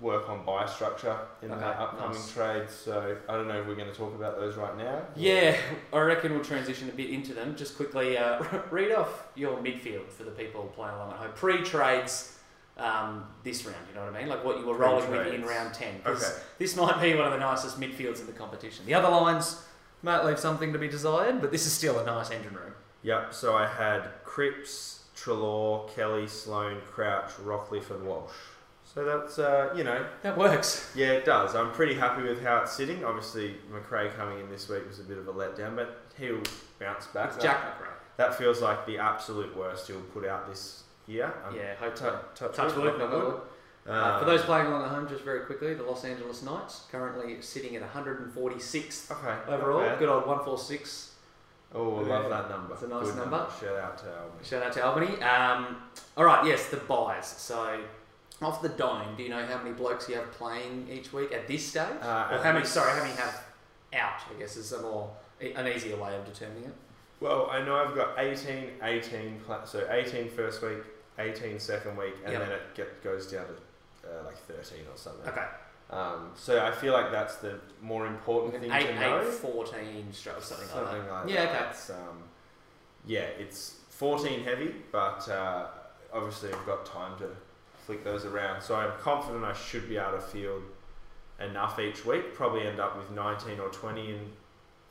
work 0.00 0.28
on 0.28 0.44
buy 0.44 0.66
structure 0.66 1.16
in 1.42 1.48
the 1.50 1.54
upcoming 1.56 2.16
nice. 2.16 2.32
trades. 2.32 2.74
So 2.74 3.16
I 3.28 3.32
don't 3.36 3.46
know 3.46 3.60
if 3.60 3.66
we're 3.66 3.76
going 3.76 3.90
to 3.90 3.94
talk 3.96 4.14
about 4.14 4.36
those 4.36 4.56
right 4.56 4.76
now. 4.76 5.02
Yeah, 5.14 5.56
I 5.92 6.00
reckon 6.00 6.32
we'll 6.32 6.42
transition 6.44 6.88
a 6.88 6.92
bit 6.92 7.10
into 7.10 7.34
them. 7.34 7.54
Just 7.54 7.76
quickly, 7.76 8.16
uh, 8.18 8.42
read 8.70 8.92
off 8.92 9.28
your 9.36 9.58
midfield 9.58 10.08
for 10.08 10.24
the 10.24 10.30
people 10.32 10.64
playing 10.74 10.94
along 10.94 11.12
at 11.12 11.18
home. 11.18 11.30
Pre-trades 11.36 12.38
um, 12.78 13.24
this 13.44 13.64
round, 13.64 13.76
you 13.88 13.94
know 13.94 14.04
what 14.06 14.14
I 14.14 14.20
mean? 14.20 14.28
Like 14.28 14.44
what 14.44 14.58
you 14.58 14.66
were 14.66 14.76
rolling 14.76 15.10
with 15.10 15.26
in 15.28 15.44
round 15.44 15.74
10. 15.74 16.00
'cause 16.02 16.22
Okay. 16.24 16.42
This 16.58 16.74
might 16.76 17.00
be 17.00 17.14
one 17.14 17.26
of 17.26 17.32
the 17.32 17.38
nicest 17.38 17.78
midfields 17.80 18.20
in 18.20 18.26
the 18.26 18.32
competition. 18.32 18.86
The 18.86 18.94
other 18.94 19.08
lines 19.08 19.62
might 20.02 20.24
leave 20.24 20.38
something 20.38 20.72
to 20.72 20.78
be 20.78 20.88
desired, 20.88 21.40
but 21.40 21.50
this 21.52 21.66
is 21.66 21.72
still 21.72 21.98
a 21.98 22.04
nice 22.04 22.30
engine 22.30 22.54
room. 22.54 22.74
Yep. 23.02 23.34
So 23.34 23.54
I 23.56 23.66
had 23.66 24.08
Cripps, 24.24 25.04
Treloar, 25.16 25.88
Kelly, 25.94 26.26
Sloane, 26.26 26.80
Crouch, 26.90 27.30
Rockliff, 27.44 27.90
and 27.90 28.04
Walsh. 28.06 28.32
So 28.84 29.04
that's 29.04 29.38
uh, 29.38 29.72
you 29.76 29.84
know 29.84 30.04
That 30.22 30.36
works. 30.36 30.90
yeah 30.94 31.12
it 31.12 31.24
does. 31.24 31.54
I'm 31.54 31.72
pretty 31.72 31.94
happy 31.94 32.22
with 32.22 32.42
how 32.42 32.58
it's 32.58 32.72
sitting. 32.72 33.04
Obviously 33.04 33.56
Macrae 33.70 34.10
coming 34.16 34.38
in 34.40 34.50
this 34.50 34.68
week 34.68 34.86
was 34.86 34.98
a 35.00 35.04
bit 35.04 35.18
of 35.18 35.28
a 35.28 35.32
letdown, 35.32 35.76
but 35.76 36.02
he'll 36.18 36.42
bounce 36.78 37.06
back. 37.06 37.32
It's 37.34 37.42
Jack 37.42 37.64
Macrae. 37.64 37.88
That 38.18 38.34
feels 38.34 38.60
like 38.60 38.84
the 38.86 38.98
absolute 38.98 39.56
worst 39.56 39.86
he'll 39.88 40.00
put 40.12 40.26
out 40.26 40.46
this 40.48 40.81
Um, 41.08 41.56
Yeah, 41.56 41.74
hope 41.76 41.96
so. 41.96 42.18
touch, 42.34 42.54
Touch 42.54 42.76
wood, 42.76 42.98
wood. 42.98 43.40
Uh, 43.88 43.92
Um, 43.92 44.18
for 44.20 44.24
those 44.26 44.42
playing 44.42 44.66
along 44.66 44.84
at 44.84 44.90
home, 44.90 45.08
just 45.08 45.24
very 45.24 45.40
quickly, 45.40 45.74
the 45.74 45.82
Los 45.82 46.04
Angeles 46.04 46.42
Knights 46.42 46.82
currently 46.92 47.42
sitting 47.42 47.74
at 47.74 47.82
146th 47.82 49.10
okay, 49.10 49.52
overall. 49.52 49.96
Good 49.98 50.08
old 50.08 50.26
146. 50.26 51.10
Oh, 51.74 51.96
I 52.04 52.06
love 52.06 52.28
that 52.30 52.50
number. 52.50 52.74
It's 52.74 52.82
a 52.82 52.88
nice 52.88 53.06
Good 53.06 53.16
number. 53.16 53.46
Shout 53.60 53.76
out 53.76 53.98
to 53.98 54.04
Albany. 54.20 54.44
Shout 54.44 54.62
out 54.62 54.72
to 54.74 54.84
Albany. 54.84 55.22
Um, 55.22 55.76
all 56.16 56.24
right, 56.24 56.46
yes, 56.46 56.68
the 56.68 56.76
buys. 56.76 57.26
So, 57.26 57.80
off 58.42 58.60
the 58.60 58.68
dome, 58.68 59.14
do 59.16 59.22
you 59.22 59.30
know 59.30 59.44
how 59.46 59.58
many 59.58 59.72
blokes 59.72 60.08
you 60.08 60.16
have 60.16 60.30
playing 60.32 60.86
each 60.90 61.12
week 61.12 61.32
at 61.32 61.48
this 61.48 61.66
stage? 61.66 61.86
Uh, 62.02 62.28
or 62.30 62.38
how 62.42 62.52
many? 62.52 62.64
Sorry, 62.66 62.90
how 62.92 63.02
many 63.02 63.14
have 63.16 63.42
out? 63.94 64.20
I 64.30 64.38
guess 64.38 64.56
is 64.56 64.72
a 64.72 64.82
more 64.82 65.10
an 65.40 65.66
easier 65.66 65.96
way 65.96 66.14
of 66.16 66.24
determining 66.24 66.64
it. 66.64 66.74
Well, 67.22 67.48
I 67.52 67.62
know 67.64 67.76
I've 67.76 67.94
got 67.94 68.18
18, 68.18 68.70
18, 68.82 69.40
so 69.64 69.86
18 69.88 70.28
first 70.30 70.60
week, 70.60 70.78
18 71.20 71.60
second 71.60 71.96
week, 71.96 72.14
and 72.24 72.32
Yep. 72.32 72.42
then 72.42 72.50
it 72.52 72.62
get, 72.74 73.04
goes 73.04 73.30
down 73.30 73.46
to 73.46 74.08
uh, 74.20 74.24
like 74.24 74.36
13 74.38 74.80
or 74.92 74.96
something. 74.96 75.28
Okay, 75.28 75.46
Um, 75.90 76.32
so 76.34 76.64
I 76.66 76.72
feel 76.72 76.92
like 76.92 77.12
that's 77.12 77.36
the 77.36 77.60
more 77.80 78.06
important 78.08 78.60
thing 78.60 78.72
eight, 78.72 78.88
to 78.88 78.94
know. 78.98 79.20
eight, 79.20 79.28
14, 79.34 80.12
stroke, 80.12 80.42
something, 80.42 80.66
like 80.66 80.74
Something 80.74 81.04
that. 81.06 81.12
like 81.12 81.28
Yeah, 81.30 81.44
that. 81.52 81.76
okay. 81.88 81.92
Um, 82.00 82.18
yeah, 83.06 83.20
it's 83.38 83.76
14 83.90 84.42
heavy, 84.42 84.74
but 84.90 85.28
uh, 85.28 85.66
obviously 86.12 86.52
I've 86.52 86.66
got 86.66 86.84
time 86.86 87.16
to 87.20 87.28
flick 87.86 88.02
those 88.02 88.24
around. 88.24 88.62
So 88.62 88.74
I'm 88.74 88.98
confident 88.98 89.44
I 89.44 89.52
should 89.52 89.88
be 89.88 89.96
able 89.96 90.12
to 90.12 90.20
field 90.20 90.62
enough 91.38 91.78
each 91.78 92.04
week. 92.04 92.34
Probably 92.34 92.66
end 92.66 92.80
up 92.80 92.96
with 92.96 93.10
19 93.12 93.60
or 93.60 93.68
20 93.68 94.10
in 94.10 94.20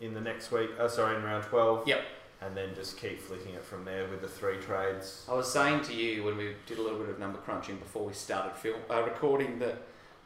in 0.01 0.13
the 0.15 0.21
next 0.21 0.51
week. 0.51 0.71
Uh, 0.79 0.88
sorry, 0.88 1.15
in 1.15 1.23
round 1.23 1.43
12. 1.43 1.88
Yep. 1.88 2.01
And 2.41 2.57
then 2.57 2.74
just 2.74 2.98
keep 2.98 3.19
flicking 3.21 3.53
it 3.53 3.63
from 3.63 3.86
there 3.86 4.07
with 4.07 4.21
the 4.21 4.27
three 4.27 4.57
trades. 4.57 5.25
I 5.29 5.36
was 5.36 5.51
saying 5.51 5.81
to 5.83 5.93
you 5.93 6.24
when 6.24 6.38
we 6.38 6.55
did 6.65 6.79
a 6.79 6.81
little 6.81 6.98
bit 6.98 7.10
of 7.10 7.19
number 7.19 7.38
crunching 7.38 7.77
before 7.77 8.03
we 8.03 8.13
started 8.13 8.55
film 8.55 8.79
uh, 8.89 9.03
recording 9.03 9.60
that 9.60 9.77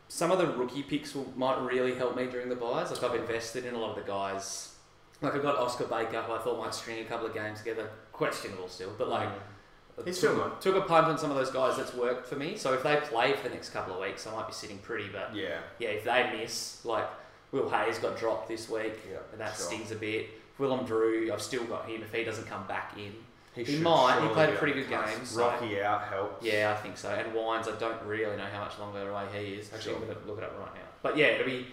some 0.07 0.31
of 0.31 0.37
the 0.37 0.47
rookie 0.47 0.83
picks 0.83 1.13
will, 1.13 1.31
might 1.35 1.59
really 1.61 1.93
help 1.95 2.15
me 2.15 2.27
during 2.27 2.47
the 2.47 2.55
buys. 2.55 2.89
Like 2.91 3.03
I've 3.03 3.19
invested 3.19 3.65
in 3.65 3.73
a 3.73 3.77
lot 3.77 3.97
of 3.97 4.05
the 4.05 4.09
guys. 4.09 4.75
Like 5.21 5.35
I 5.35 5.39
got 5.39 5.57
Oscar 5.57 5.85
Baker, 5.85 6.21
who 6.21 6.33
I 6.33 6.37
thought 6.39 6.57
might 6.57 6.73
string 6.73 6.99
a 7.01 7.05
couple 7.05 7.27
of 7.27 7.33
games 7.33 7.59
together. 7.59 7.89
Questionable 8.13 8.69
still, 8.69 8.93
but 8.97 9.09
like 9.09 9.27
I 9.27 10.03
He's 10.05 10.19
took, 10.19 10.59
still 10.61 10.73
took 10.73 10.83
a 10.83 10.87
punt 10.87 11.07
on 11.07 11.17
some 11.17 11.31
of 11.31 11.35
those 11.37 11.51
guys 11.51 11.75
that's 11.77 11.93
worked 11.93 12.27
for 12.27 12.35
me. 12.35 12.55
So 12.57 12.73
if 12.73 12.83
they 12.83 12.95
play 12.97 13.33
for 13.33 13.47
the 13.49 13.53
next 13.55 13.69
couple 13.71 13.93
of 13.93 13.99
weeks, 13.99 14.25
I 14.27 14.31
might 14.33 14.47
be 14.47 14.53
sitting 14.53 14.77
pretty. 14.77 15.09
But 15.09 15.35
Yeah. 15.35 15.59
yeah, 15.79 15.89
if 15.89 16.03
they 16.05 16.37
miss, 16.37 16.83
like 16.85 17.07
Will 17.51 17.69
Hayes 17.69 17.97
got 17.99 18.17
dropped 18.17 18.47
this 18.47 18.69
week, 18.69 18.99
Yeah. 19.09 19.17
and 19.31 19.41
that 19.41 19.55
sure. 19.55 19.65
stings 19.65 19.91
a 19.91 19.95
bit. 19.95 20.29
Willem 20.57 20.85
Drew, 20.85 21.31
I've 21.31 21.41
still 21.41 21.63
got 21.65 21.87
him. 21.89 22.01
If 22.01 22.13
he 22.13 22.23
doesn't 22.23 22.47
come 22.47 22.65
back 22.67 22.93
in, 22.97 23.13
He 23.55 23.63
should 23.65 23.81
might. 23.81 24.19
He 24.21 24.27
played 24.29 24.49
a 24.49 24.57
pretty 24.57 24.73
good 24.73 24.89
game, 24.89 25.25
so- 25.25 25.41
Rocky 25.47 25.81
out 25.81 26.03
helps. 26.03 26.45
Yeah, 26.45 26.75
I 26.77 26.81
think 26.81 26.97
so. 26.97 27.09
And 27.09 27.33
Wines, 27.33 27.67
I 27.67 27.71
don't 27.77 28.01
really 28.03 28.35
know 28.37 28.45
how 28.45 28.59
much 28.65 28.77
longer 28.79 29.09
away 29.09 29.25
he 29.33 29.53
is. 29.55 29.71
Actually, 29.73 29.93
Sure. 29.93 30.01
I'm 30.01 30.07
going 30.07 30.17
to 30.21 30.27
look 30.27 30.37
it 30.39 30.43
up 30.43 30.57
right 30.59 30.73
now. 30.75 30.81
But 31.01 31.17
yeah, 31.17 31.27
it'll 31.27 31.45
be 31.45 31.67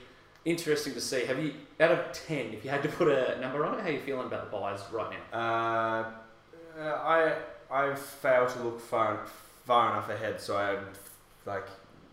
interesting 0.45 0.93
to 0.95 1.01
see. 1.01 1.25
Have 1.27 1.39
you, 1.43 1.55
out 1.81 1.91
of 1.93 2.12
10, 2.12 2.53
if 2.55 2.65
you 2.65 2.71
had 2.71 2.83
to 2.83 2.89
put 2.89 3.09
a 3.09 3.40
number 3.40 3.64
on 3.64 3.79
it, 3.79 3.83
how 3.83 3.88
are 3.88 3.92
you 3.92 4.01
feeling 4.01 4.27
about 4.27 4.51
the 4.51 4.57
buys 4.57 4.81
right 4.92 5.11
now? 5.33 5.38
Uh, 5.38 6.05
uh, 6.81 6.83
I 6.83 7.35
I 7.71 7.95
failed 7.95 8.49
to 8.51 8.62
look 8.62 8.81
far 8.81 9.25
far 9.66 9.92
enough 9.92 10.09
ahead, 10.11 10.40
so 10.40 10.57
I'm 10.57 10.85
like 11.47 11.66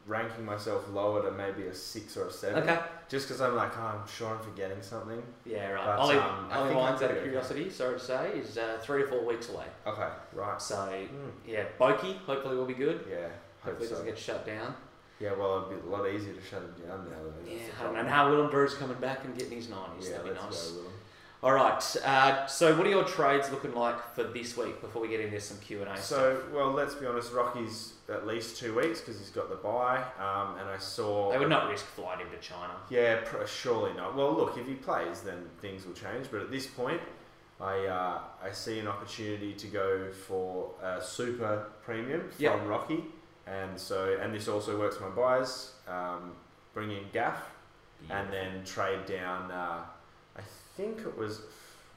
ranking 0.09 0.43
myself 0.43 0.83
lower 0.91 1.21
to 1.23 1.31
maybe 1.31 1.67
a 1.67 1.73
six 1.73 2.17
or 2.17 2.27
a 2.27 2.31
seven. 2.31 2.63
Okay. 2.63 2.79
Just 3.07 3.27
because 3.27 3.39
I'm 3.41 3.55
like, 3.55 3.71
oh, 3.77 4.01
I'm 4.01 4.07
sure 4.07 4.35
I'm 4.35 4.41
forgetting 4.43 4.81
something. 4.81 5.21
Yeah, 5.45 5.69
right. 5.69 5.85
But, 5.85 5.99
Ollie, 5.99 6.17
um, 6.17 6.47
I 6.51 6.57
Ollie 6.57 6.67
think 6.69 6.79
Wines, 6.79 6.95
out 7.01 7.03
of 7.03 7.09
pretty 7.11 7.13
okay. 7.21 7.23
curiosity, 7.29 7.69
sorry 7.69 7.93
to 7.99 8.03
say, 8.03 8.29
is 8.35 8.57
uh, 8.57 8.77
three 8.81 9.03
or 9.03 9.07
four 9.07 9.23
weeks 9.25 9.49
away. 9.49 9.65
Okay, 9.87 10.07
right. 10.33 10.61
So, 10.61 10.75
Mm, 10.75 11.07
yeah, 11.47 11.63
Boki 11.79 12.17
hopefully 12.25 12.57
will 12.57 12.65
be 12.65 12.73
good. 12.73 13.05
yeah, 13.09 13.27
Hopefully 13.61 13.85
it 13.85 13.89
so. 13.89 13.95
doesn't 13.95 14.05
get 14.07 14.17
shut 14.17 14.45
down. 14.45 14.75
Yeah, 15.19 15.33
well, 15.33 15.65
it'd 15.69 15.81
be 15.83 15.87
a 15.87 15.91
lot 15.91 16.07
easier 16.07 16.33
to 16.33 16.41
shut 16.41 16.61
it 16.63 16.87
down 16.87 17.05
now. 17.09 17.15
Though. 17.23 17.51
Yeah, 17.51 17.59
I 17.79 17.83
don't 17.83 17.93
know. 17.93 17.99
And 17.99 18.07
how 18.09 18.29
Willem 18.29 18.49
Drew's 18.49 18.73
coming 18.75 18.97
back 18.99 19.25
and 19.25 19.37
getting 19.37 19.57
his 19.57 19.67
90s. 19.67 20.03
Yeah, 20.05 20.09
That'd 20.17 20.23
be 20.25 20.29
nice. 20.41 20.71
go 20.71 20.77
with 20.77 20.85
'em. 20.87 20.93
All 21.41 21.53
right. 21.53 21.81
Uh, 22.03 22.45
so, 22.47 22.75
what 22.77 22.85
are 22.85 22.89
your 22.89 23.05
trades 23.05 23.49
looking 23.49 23.73
like 23.73 24.13
for 24.13 24.23
this 24.23 24.57
week 24.57 24.81
before 24.81 25.01
we 25.01 25.07
get 25.07 25.21
into 25.21 25.39
some 25.39 25.57
Q 25.59 25.81
and 25.81 25.89
A? 25.89 25.97
So, 25.97 26.41
well, 26.53 26.71
let's 26.71 26.95
be 26.95 27.05
honest. 27.05 27.31
Rocky's 27.31 27.93
at 28.09 28.27
least 28.27 28.57
two 28.57 28.75
weeks 28.75 28.99
because 28.99 29.17
he's 29.17 29.29
got 29.29 29.49
the 29.49 29.55
buy, 29.55 29.97
um, 30.19 30.57
and 30.59 30.67
I 30.69 30.77
saw 30.77 31.31
they 31.31 31.37
would 31.39 31.47
not 31.47 31.69
risk 31.69 31.85
flying 31.85 32.19
him 32.19 32.27
to 32.31 32.37
China. 32.45 32.73
Yeah, 32.89 33.21
pr- 33.23 33.45
surely 33.45 33.93
not. 33.93 34.17
Well, 34.17 34.33
look, 34.33 34.57
if 34.57 34.67
he 34.67 34.73
plays, 34.73 35.21
then 35.21 35.45
things 35.61 35.85
will 35.85 35.93
change. 35.93 36.27
But 36.29 36.41
at 36.41 36.51
this 36.51 36.67
point, 36.67 36.99
I 37.61 37.85
uh, 37.85 38.19
I 38.43 38.51
see 38.51 38.79
an 38.79 38.87
opportunity 38.89 39.53
to 39.53 39.67
go 39.67 40.11
for 40.11 40.71
a 40.83 41.01
super 41.01 41.67
premium 41.85 42.29
from 42.31 42.43
Yep. 42.43 42.67
Rocky, 42.67 43.05
and 43.47 43.79
so 43.79 44.17
and 44.21 44.33
this 44.33 44.49
also 44.49 44.77
works 44.77 44.97
for 44.97 45.09
my 45.09 45.15
buys. 45.15 45.71
Um, 45.87 46.33
bring 46.73 46.91
in 46.91 47.03
Gaff, 47.13 47.41
and 48.09 48.29
then 48.29 48.65
trade 48.65 49.05
down. 49.05 49.49
Uh, 49.51 49.83
think 50.79 50.99
it 50.99 51.17
was 51.17 51.41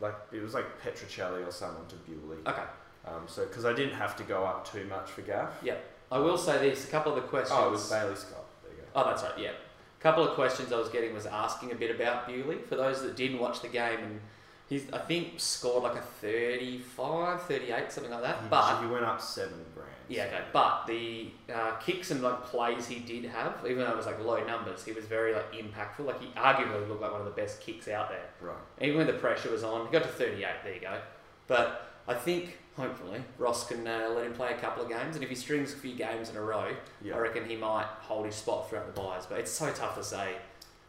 like 0.01 0.15
it 0.33 0.43
was 0.43 0.55
like 0.55 0.67
Petruccelle 0.83 1.47
or 1.47 1.51
someone 1.51 1.87
to 1.87 1.97
Bewley. 1.97 2.39
Okay. 2.47 2.63
Um, 3.07 3.23
so 3.27 3.45
because 3.45 3.65
I 3.65 3.73
didn't 3.73 3.95
have 3.95 4.17
to 4.17 4.25
go 4.25 4.45
up 4.45 4.71
too 4.71 4.85
much 4.87 5.11
for 5.11 5.23
Gaff. 5.23 5.51
Yeah. 5.63 5.77
I 6.11 6.19
will 6.19 6.39
say 6.39 6.59
this: 6.59 6.87
a 6.87 6.91
couple 6.91 7.17
of 7.17 7.23
the 7.23 7.29
questions. 7.29 7.59
Oh, 7.61 7.69
it 7.69 7.73
was 7.73 7.89
Bailey 7.89 8.15
Scott. 8.15 8.45
There 8.63 8.73
you 8.73 8.79
go. 8.79 8.85
Oh, 8.95 9.05
that's 9.05 9.23
right. 9.23 9.39
Yeah. 9.39 9.51
A 9.51 10.03
couple 10.03 10.27
of 10.27 10.35
questions 10.35 10.73
I 10.73 10.79
was 10.79 10.89
getting 10.89 11.15
was 11.15 11.27
asking 11.27 11.73
a 11.73 11.75
bit 11.75 11.95
about 11.95 12.27
Bewley. 12.27 12.59
For 12.69 12.77
those 12.77 13.03
that 13.03 13.17
didn't 13.17 13.39
watch 13.39 13.61
the 13.61 13.69
game, 13.69 14.01
and 14.01 14.21
he's 14.69 14.85
I 14.93 14.99
think 14.99 15.35
scored 15.39 15.85
like 15.85 15.97
a 15.97 16.03
35, 16.03 17.43
38, 17.43 17.93
something 17.93 18.13
like 18.13 18.23
that. 18.23 18.43
He, 18.43 18.49
but 18.49 18.83
he 18.83 18.87
went 18.89 19.05
up 19.05 19.21
seven. 19.21 19.65
Yeah, 20.13 20.25
okay. 20.27 20.43
But 20.53 20.87
the 20.87 21.31
uh, 21.53 21.73
kicks 21.77 22.11
and 22.11 22.23
like 22.23 22.45
plays 22.45 22.87
he 22.87 22.99
did 23.01 23.25
have, 23.27 23.55
even 23.65 23.79
though 23.79 23.91
it 23.91 23.97
was 23.97 24.07
like 24.07 24.23
low 24.25 24.45
numbers, 24.45 24.85
he 24.85 24.93
was 24.93 25.05
very 25.07 25.33
like 25.35 25.53
impactful. 25.53 26.05
Like 26.05 26.21
he 26.21 26.29
arguably 26.37 26.89
looked 26.89 27.01
like 27.03 27.13
one 27.13 27.21
of 27.21 27.27
the 27.27 27.33
best 27.43 27.61
kicks 27.61 27.89
out 27.89 28.09
there. 28.11 28.25
Right. 28.41 28.57
Even 28.81 28.99
when 28.99 29.07
the 29.07 29.13
pressure 29.15 29.51
was 29.51 29.65
on, 29.65 29.87
he 29.87 29.93
got 29.93 30.03
to 30.03 30.09
38. 30.09 30.47
There 30.65 30.75
you 30.75 30.81
go. 30.81 30.99
But 31.47 31.91
I 32.07 32.15
think 32.15 32.59
hopefully 32.77 33.23
Ross 33.39 33.67
can 33.69 33.87
uh, 33.87 34.11
let 34.15 34.27
him 34.27 34.33
play 34.33 34.53
a 34.53 34.59
couple 34.59 34.83
of 34.83 34.89
games, 34.89 35.15
and 35.17 35.23
if 35.25 35.29
he 35.31 35.37
strings 35.37 35.73
a 35.73 35.77
few 35.77 35.95
games 35.95 36.31
in 36.31 36.37
a 36.37 36.43
row, 36.43 36.75
Yeah. 37.03 37.17
I 37.17 37.19
reckon 37.19 37.45
he 37.49 37.57
might 37.57 37.87
hold 38.01 38.27
his 38.27 38.35
spot 38.35 38.69
throughout 38.69 38.87
the 38.95 39.01
buys. 39.01 39.27
But 39.27 39.41
it's 39.41 39.51
so 39.51 39.71
tough 39.73 39.97
to 39.97 40.05
say, 40.05 40.37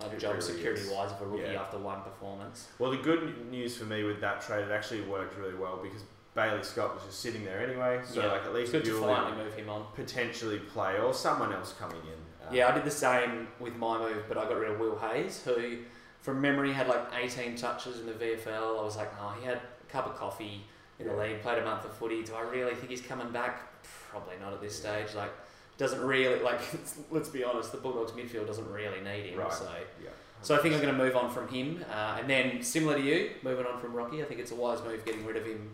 It 0.02 0.20
job 0.20 0.36
really 0.36 0.42
security 0.42 0.82
is. 0.82 0.90
wise, 0.90 1.12
of 1.12 1.22
a 1.22 1.26
rookie 1.26 1.52
Yeah. 1.52 1.62
after 1.62 1.78
one 1.78 2.02
performance. 2.02 2.68
Well, 2.80 2.92
the 2.92 2.98
good 2.98 3.50
news 3.52 3.78
for 3.78 3.86
me 3.86 4.04
with 4.04 4.20
that 4.22 4.42
trade, 4.42 4.66
it 4.66 4.72
actually 4.72 5.02
worked 5.02 5.38
really 5.38 5.56
well 5.56 5.80
because 5.82 6.02
Bailey 6.36 6.63
Scott 6.63 6.96
was 6.96 7.04
just 7.04 7.19
sitting 7.19 7.46
there 7.46 7.60
anyway. 7.62 8.02
So 8.06 8.22
Yeah, 8.22 8.28
like 8.32 8.41
at 8.41 8.48
It's 8.48 8.56
least 8.56 8.72
good 8.72 8.88
you'll 8.88 9.02
finally 9.06 9.43
move 9.43 9.54
him 9.54 9.69
on. 9.69 9.86
potentially 9.96 10.60
play 10.60 10.98
or 11.00 11.13
someone 11.13 11.54
else 11.54 11.74
coming 11.80 12.02
in. 12.02 12.48
Um, 12.48 12.54
Yeah, 12.56 12.69
I 12.69 12.72
did 12.72 12.86
the 12.86 12.91
same 12.91 13.48
with 13.60 13.76
my 13.76 13.98
move, 14.00 14.24
but 14.28 14.38
I 14.38 14.43
got 14.46 14.58
rid 14.58 14.72
of 14.72 14.80
Will 14.80 14.98
Hayes, 14.98 15.43
who, 15.46 15.78
from 16.22 16.41
memory, 16.41 16.74
had 16.74 16.88
like 16.88 17.02
18 17.15 17.56
touches 17.56 18.00
in 18.00 18.06
the 18.08 18.13
VFL. 18.13 18.80
I 18.80 18.84
was 18.84 18.98
like, 18.98 19.12
oh, 19.22 19.36
he 19.39 19.46
had 19.46 19.58
a 19.58 19.91
cup 19.91 20.08
of 20.08 20.15
coffee 20.15 20.63
in 21.00 21.08
the 21.08 21.15
league, 21.15 21.41
played 21.41 21.60
a 21.60 21.65
month 21.65 21.86
of 21.86 21.93
footy. 21.93 22.24
Do 22.24 22.34
I 22.36 22.41
really 22.41 22.74
think 22.76 22.89
he's 22.89 23.02
coming 23.02 23.32
back? 23.32 23.84
Probably 24.10 24.36
not 24.41 24.54
at 24.54 24.62
this 24.62 24.78
stage. 24.78 25.13
Like, 25.15 25.32
doesn't 25.78 26.02
really 26.02 26.39
like. 26.41 26.60
let's 27.12 27.30
be 27.30 27.43
honest, 27.43 27.72
the 27.72 27.78
Bulldogs 27.78 28.12
midfield 28.12 28.48
doesn't 28.48 28.72
really 28.72 29.02
need 29.02 29.28
him. 29.32 29.39
Right. 29.39 29.54
So, 29.54 29.67
Yeah. 30.04 30.10
so 30.41 30.56
I 30.56 30.60
think 30.60 30.74
I'm 30.76 30.82
going 30.82 30.96
to 30.96 31.04
move 31.04 31.15
on 31.15 31.32
from 31.32 31.48
him, 31.48 31.84
uh, 31.91 32.17
and 32.19 32.30
then 32.30 32.62
similar 32.63 32.96
to 32.96 33.02
you, 33.02 33.32
moving 33.43 33.65
on 33.67 33.80
from 33.80 33.93
Rocky. 33.93 34.22
I 34.22 34.26
think 34.26 34.39
it's 34.39 34.52
a 34.52 34.56
wise 34.56 34.82
move 34.84 35.04
getting 35.06 35.26
rid 35.26 35.36
of 35.36 35.46
him, 35.46 35.72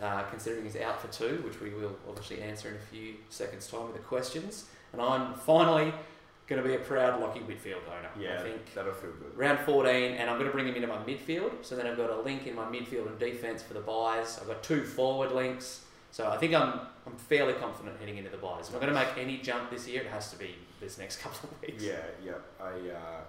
uh, 0.00 0.22
considering 0.24 0.64
he's 0.64 0.76
out 0.76 1.00
for 1.00 1.08
two, 1.08 1.42
which 1.44 1.60
we 1.60 1.70
will 1.70 1.96
obviously 2.08 2.42
answer 2.42 2.68
in 2.68 2.74
a 2.74 2.78
few 2.78 3.14
seconds' 3.30 3.66
time 3.66 3.84
with 3.84 3.94
the 3.94 4.02
questions. 4.02 4.66
And 4.92 5.00
I'm 5.00 5.34
finally 5.34 5.92
going 6.46 6.62
to 6.62 6.68
be 6.68 6.74
a 6.74 6.78
proud 6.78 7.20
Lachie 7.20 7.44
Whitfield 7.46 7.82
owner. 7.88 8.08
Yeah, 8.18 8.40
I 8.40 8.42
think 8.42 8.74
that'll 8.74 8.92
feel 8.94 9.10
good. 9.12 9.36
round 9.36 9.58
14, 9.60 10.14
and 10.14 10.30
I'm 10.30 10.36
going 10.36 10.46
to 10.46 10.52
bring 10.52 10.68
him 10.68 10.74
into 10.74 10.86
my 10.86 10.98
midfield. 10.98 11.52
So 11.62 11.76
then 11.76 11.86
I've 11.86 11.96
got 11.96 12.10
a 12.10 12.20
link 12.20 12.46
in 12.46 12.54
my 12.54 12.64
midfield 12.64 13.06
and 13.08 13.18
defense 13.18 13.62
for 13.62 13.74
the 13.74 13.80
buys. 13.80 14.38
I've 14.40 14.46
got 14.46 14.62
two 14.62 14.84
forward 14.84 15.32
links. 15.32 15.82
So 16.12 16.30
I 16.30 16.38
think 16.38 16.54
I'm 16.54 16.80
I'm 17.06 17.16
fairly 17.16 17.52
confident 17.54 17.98
heading 18.00 18.16
into 18.16 18.30
the 18.30 18.36
buys. 18.36 18.68
If 18.68 18.74
I'm 18.74 18.80
going 18.80 18.92
to 18.92 18.98
make 18.98 19.18
any 19.18 19.38
jump 19.38 19.70
this 19.70 19.86
year, 19.86 20.02
it 20.02 20.08
has 20.08 20.30
to 20.32 20.38
be 20.38 20.54
this 20.80 20.98
next 20.98 21.16
couple 21.22 21.50
of 21.50 21.60
weeks. 21.62 21.82
Yeah, 21.82 21.96
yeah. 22.24 22.32
I 22.60 22.70
uh, 22.70 23.20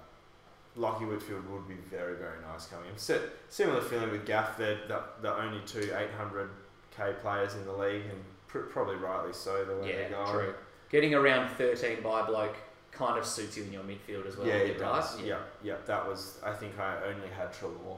Lachie 0.77 1.07
Whitfield 1.07 1.49
would 1.49 1.67
be 1.67 1.75
very, 1.89 2.15
very 2.15 2.39
nice 2.51 2.67
coming 2.67 2.89
in. 2.91 2.97
Si- 2.97 3.17
similar 3.49 3.81
feeling 3.81 4.11
with 4.11 4.25
Gaff. 4.25 4.57
They're 4.57 4.77
the, 4.87 5.01
the 5.21 5.35
only 5.35 5.59
two 5.65 5.91
800k 6.31 7.19
players 7.21 7.55
in 7.55 7.65
the 7.65 7.73
league, 7.73 8.03
and 8.05 8.23
pr- 8.47 8.59
probably 8.59 8.95
rightly 8.95 9.33
so. 9.33 9.65
The 9.65 9.75
way 9.77 9.89
Yeah, 9.89 9.95
they're 9.97 10.09
going. 10.09 10.31
true. 10.31 10.53
Getting 10.89 11.13
around 11.15 11.49
13 11.55 12.01
by 12.01 12.25
bloke 12.25 12.55
kind 12.91 13.17
of 13.17 13.25
suits 13.25 13.57
you 13.57 13.63
in 13.63 13.73
your 13.73 13.83
midfield 13.83 14.25
as 14.27 14.37
well. 14.37 14.47
yeah, 14.47 14.53
it 14.55 14.77
does. 14.79 15.15
dice. 15.15 15.23
Yeah, 15.25 15.39
yeah. 15.63 15.75
That 15.85 16.07
was. 16.07 16.39
I 16.43 16.53
think 16.53 16.79
I 16.79 16.97
only 17.13 17.27
had 17.29 17.51
Treloar, 17.53 17.97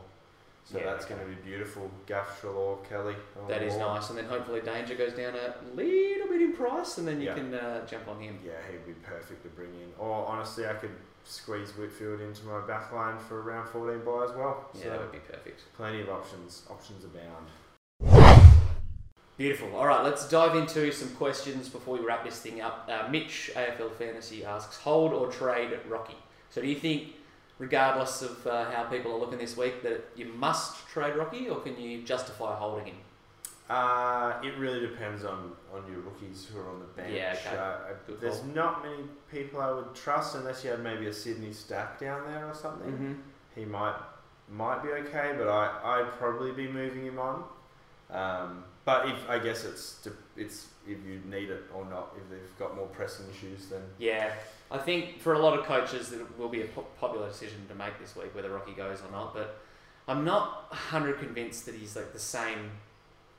so 0.66 0.78
Yeah, 0.80 0.86
that's 0.86 1.06
okay. 1.06 1.16
going 1.16 1.30
to 1.30 1.36
be 1.36 1.42
beautiful. 1.50 1.90
Gaff, 2.06 2.42
Treloar, 2.42 2.78
Kelly. 2.90 3.16
That 3.36 3.42
is 3.44 3.48
That 3.48 3.60
the 3.60 3.66
is 3.68 3.74
wall. 3.76 3.96
nice, 3.96 4.10
and 4.10 4.18
then 4.18 4.26
hopefully 4.26 4.62
Danger 4.62 4.96
goes 4.96 5.14
down 5.14 5.36
a 5.36 5.54
little 5.76 6.28
bit 6.28 6.42
in 6.42 6.54
price, 6.54 6.98
and 6.98 7.08
then 7.08 7.20
you 7.22 7.28
Yeah. 7.28 7.36
can 7.36 7.54
uh, 7.54 7.86
jump 7.86 8.08
on 8.08 8.20
him. 8.20 8.40
Yeah, 8.46 8.54
he'd 8.72 8.86
be 8.86 8.94
perfect 9.04 9.44
to 9.44 9.50
bring 9.50 9.70
in. 9.70 9.92
Or 10.00 10.26
honestly, 10.28 10.66
I 10.68 10.74
could 10.74 10.92
squeeze 11.26 11.72
Whitfield 11.72 12.22
into 12.22 12.46
my 12.46 12.60
back 12.66 12.92
line 12.92 13.18
for 13.20 13.42
around 13.42 13.68
14 13.70 14.00
by 14.06 14.24
as 14.26 14.32
well. 14.36 14.70
Yeah, 14.74 14.82
So 14.84 14.90
that 14.90 15.00
would 15.00 15.12
be 15.12 15.20
perfect. 15.20 15.62
plenty 15.76 16.02
of 16.02 16.10
options. 16.10 16.64
Options 16.70 17.04
abound. 17.06 17.48
Beautiful. 19.38 19.74
All 19.76 19.88
right, 19.88 20.04
let's 20.04 20.28
dive 20.28 20.56
into 20.58 20.92
some 20.92 21.10
questions 21.12 21.70
before 21.70 21.98
we 21.98 22.06
wrap 22.06 22.26
this 22.26 22.40
thing 22.42 22.60
up. 22.60 22.90
Uh, 22.92 23.08
Mitch 23.10 23.50
AFL 23.56 23.94
Fantasy 23.96 24.44
asks: 24.44 24.78
Hold 24.80 25.14
or 25.14 25.32
trade 25.32 25.70
Rocky? 25.88 26.18
So, 26.50 26.62
do 26.62 26.68
you 26.68 26.76
think, 26.76 27.14
regardless 27.58 28.22
of 28.22 28.46
uh, 28.46 28.70
how 28.72 28.84
people 28.84 29.14
are 29.14 29.18
looking 29.20 29.38
this 29.40 29.56
week, 29.56 29.82
that 29.84 30.10
you 30.18 30.26
must 30.34 30.86
trade 30.90 31.16
Rocky, 31.16 31.48
or 31.48 31.62
can 31.62 31.80
you 31.80 32.02
justify 32.02 32.54
holding 32.56 32.88
him? 32.88 32.96
Uh, 33.70 34.34
it 34.44 34.58
really 34.58 34.80
depends 34.80 35.24
on, 35.24 35.52
on 35.72 35.84
your 35.92 36.02
rookies 36.02 36.48
who 36.52 36.60
are 36.60 36.70
on 36.70 36.80
the 36.80 36.86
bench. 36.86 37.14
Yeah, 37.16 37.36
okay. 37.46 37.56
Uh, 37.56 38.16
there's 38.20 38.44
not 38.44 38.84
many 38.84 39.04
people 39.32 39.62
I 39.62 39.72
would 39.72 39.94
trust 39.94 40.36
unless 40.36 40.64
you 40.64 40.72
had 40.72 40.82
maybe 40.82 41.06
a 41.06 41.14
Sydney 41.14 41.54
stack 41.54 42.00
down 42.00 42.26
there 42.26 42.48
or 42.48 42.56
something. 42.56 42.92
Mm-hmm. 42.92 43.14
He 43.56 43.66
might 43.66 43.96
might 44.52 44.82
be 44.82 44.90
okay, 44.90 45.36
but 45.38 45.48
I 45.48 45.70
I'd 45.84 46.12
probably 46.18 46.52
be 46.52 46.68
moving 46.68 47.06
him 47.06 47.20
on. 47.20 47.44
Um, 48.10 48.64
but 48.86 49.08
if 49.08 49.30
I 49.30 49.38
guess 49.38 49.66
it's 49.66 50.02
to, 50.02 50.14
it's 50.36 50.68
if 50.88 50.98
you 51.06 51.22
need 51.30 51.52
it 51.52 51.64
or 51.76 51.86
not. 51.86 52.16
If 52.18 52.28
they've 52.32 52.58
got 52.58 52.76
more 52.76 52.88
pressing 52.88 53.28
issues, 53.30 53.68
then 53.68 53.82
Yeah, 54.00 54.32
I 54.72 54.80
think 54.80 55.20
for 55.20 55.34
a 55.34 55.40
lot 55.40 55.58
of 55.58 55.66
coaches, 55.66 56.12
it 56.12 56.40
will 56.40 56.50
be 56.50 56.64
a 56.64 56.68
popular 57.00 57.28
decision 57.28 57.68
to 57.70 57.76
make 57.76 58.00
this 58.00 58.16
week 58.16 58.34
whether 58.34 58.50
Rocky 58.50 58.74
goes 58.74 59.02
or 59.08 59.12
not. 59.12 59.36
But 59.36 59.60
I'm 60.08 60.26
not 60.26 60.72
100 60.72 61.20
convinced 61.20 61.68
that 61.68 61.76
he's 61.76 61.96
like 61.96 62.14
the 62.14 62.20
same 62.20 62.72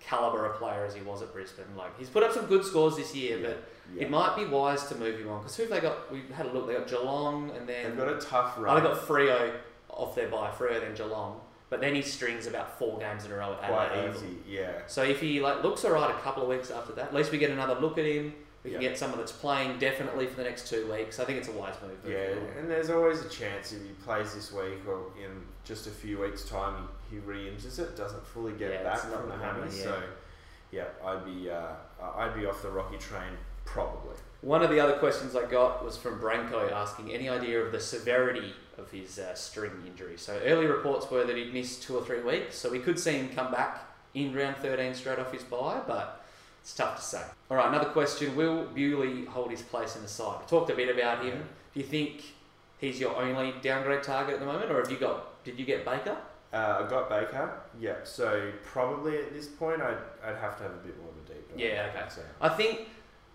caliber 0.00 0.46
of 0.46 0.56
player 0.58 0.84
as 0.84 0.94
he 0.94 1.02
was 1.02 1.22
at 1.22 1.32
Brisbane. 1.32 1.64
Like 1.76 1.96
he's 1.98 2.08
put 2.08 2.22
up 2.22 2.32
some 2.32 2.46
good 2.46 2.64
scores 2.64 2.96
this 2.96 3.14
year, 3.14 3.38
Yeah. 3.38 3.46
but 3.48 3.64
yeah. 3.94 4.02
it 4.02 4.10
might 4.10 4.36
be 4.36 4.44
wise 4.44 4.86
to 4.86 4.94
move 4.96 5.18
him 5.18 5.28
on 5.28 5.40
because 5.40 5.56
who 5.56 5.64
have 5.64 5.70
they 5.70 5.80
got? 5.80 6.10
We 6.12 6.22
had 6.32 6.46
a 6.46 6.52
look. 6.52 6.66
They 6.66 6.74
got 6.74 6.88
Geelong 6.88 7.50
and 7.56 7.68
then 7.68 7.84
they've 7.90 7.96
got 7.96 8.08
a 8.08 8.20
tough 8.20 8.54
oh, 8.56 8.62
run. 8.62 8.82
they 8.82 8.88
got 8.88 8.98
Freo 9.00 9.52
off 9.88 10.14
their 10.14 10.28
bye. 10.28 10.50
Freo 10.50 10.80
then 10.80 10.94
Geelong, 10.94 11.40
but 11.68 11.80
then 11.80 11.94
he 11.94 12.02
strings 12.02 12.46
about 12.46 12.78
four 12.78 12.98
games 12.98 13.24
in 13.24 13.32
a 13.32 13.36
row 13.36 13.52
at 13.52 13.58
quite 13.70 13.92
Adelaide 13.92 14.16
easy. 14.16 14.36
Yeah. 14.48 14.72
So 14.86 15.02
if 15.02 15.20
he 15.20 15.40
like 15.40 15.62
looks 15.62 15.84
alright 15.84 16.10
a 16.10 16.18
couple 16.20 16.42
of 16.42 16.48
weeks 16.48 16.70
after 16.70 16.92
that, 16.94 17.08
at 17.08 17.14
least 17.14 17.30
we 17.32 17.38
get 17.38 17.50
another 17.50 17.74
look 17.74 17.98
at 17.98 18.04
him. 18.04 18.34
We 18.64 18.72
can 18.72 18.80
get 18.80 18.98
someone 18.98 19.18
that's 19.18 19.32
playing 19.32 19.78
definitely 19.78 20.26
for 20.26 20.36
the 20.36 20.44
next 20.44 20.68
two 20.68 20.90
weeks. 20.92 21.18
I 21.18 21.24
think 21.24 21.38
it's 21.38 21.48
a 21.48 21.52
wise 21.52 21.74
move. 21.82 21.96
Yeah, 22.06 22.34
and 22.58 22.70
there's 22.70 22.90
always 22.90 23.24
a 23.24 23.28
chance 23.28 23.72
if 23.72 23.82
he 23.82 23.88
plays 24.04 24.34
this 24.34 24.52
week 24.52 24.86
or 24.86 25.06
in 25.18 25.30
just 25.64 25.86
a 25.86 25.90
few 25.90 26.20
weeks' 26.20 26.44
time, 26.44 26.86
he, 27.08 27.16
he 27.16 27.22
re-injures 27.22 27.78
it, 27.78 27.96
doesn't 27.96 28.26
fully 28.26 28.52
get 28.52 28.70
Yeah, 28.72 28.82
back 28.82 28.98
from 28.98 29.28
the 29.28 29.36
hammy. 29.36 29.62
yeah. 29.74 29.82
So, 29.82 30.02
yeah, 30.72 30.84
I'd 31.04 31.24
be 31.24 31.50
uh, 31.50 31.72
I'd 32.16 32.34
be 32.34 32.44
off 32.46 32.60
the 32.62 32.70
Rocky 32.70 32.98
train 32.98 33.32
probably. 33.64 34.16
One 34.42 34.62
of 34.62 34.70
the 34.70 34.80
other 34.80 34.94
questions 34.94 35.36
I 35.36 35.44
got 35.46 35.84
was 35.84 35.96
from 35.96 36.18
Branko 36.18 36.70
asking 36.72 37.12
any 37.12 37.28
idea 37.28 37.60
of 37.60 37.72
the 37.72 37.80
severity 37.80 38.52
of 38.78 38.90
his 38.90 39.18
uh, 39.18 39.34
string 39.34 39.72
injury. 39.86 40.16
So 40.16 40.38
early 40.44 40.66
reports 40.66 41.10
were 41.10 41.24
that 41.24 41.36
he'd 41.36 41.52
missed 41.52 41.82
two 41.82 41.96
or 41.96 42.04
three 42.04 42.22
weeks, 42.22 42.56
so 42.56 42.70
we 42.70 42.78
could 42.78 42.98
see 42.98 43.12
him 43.12 43.28
come 43.30 43.50
back 43.52 43.84
in 44.14 44.34
round 44.34 44.56
13 44.56 44.94
straight 44.94 45.18
off 45.18 45.32
his 45.32 45.42
bye, 45.44 45.80
but 45.86 46.19
it's 46.60 46.74
tough 46.74 46.96
to 46.96 47.02
say. 47.02 47.22
All 47.50 47.56
right, 47.56 47.68
another 47.68 47.90
question: 47.90 48.36
Will 48.36 48.64
Bewley 48.66 49.24
hold 49.26 49.50
his 49.50 49.62
place 49.62 49.96
in 49.96 50.02
the 50.02 50.08
side? 50.08 50.38
We 50.40 50.46
talked 50.46 50.70
a 50.70 50.74
bit 50.74 50.94
about 50.94 51.24
him. 51.24 51.42
Do 51.74 51.80
you 51.80 51.86
think 51.86 52.22
he's 52.78 52.98
your 53.00 53.16
only 53.16 53.54
downgrade 53.62 54.02
target 54.02 54.34
at 54.34 54.40
the 54.40 54.46
moment, 54.46 54.70
or 54.70 54.80
have 54.80 54.90
you 54.90 54.98
got? 54.98 55.42
Did 55.44 55.58
you 55.58 55.64
get 55.64 55.84
Baker? 55.84 56.16
Uh, 56.52 56.82
I 56.84 56.90
got 56.90 57.08
Baker. 57.08 57.48
Yeah, 57.78 57.94
so 58.04 58.50
probably 58.64 59.16
at 59.18 59.32
this 59.32 59.46
point, 59.46 59.80
I'd, 59.80 59.96
I'd 60.24 60.36
have 60.36 60.56
to 60.58 60.64
have 60.64 60.72
a 60.72 60.78
bit 60.78 60.98
more 61.00 61.08
of 61.10 61.16
a 61.16 61.32
deep 61.32 61.48
dive. 61.48 61.60
Yeah, 61.60 61.90
okay. 61.94 62.06
So, 62.12 62.22
I 62.40 62.48
think, 62.48 62.88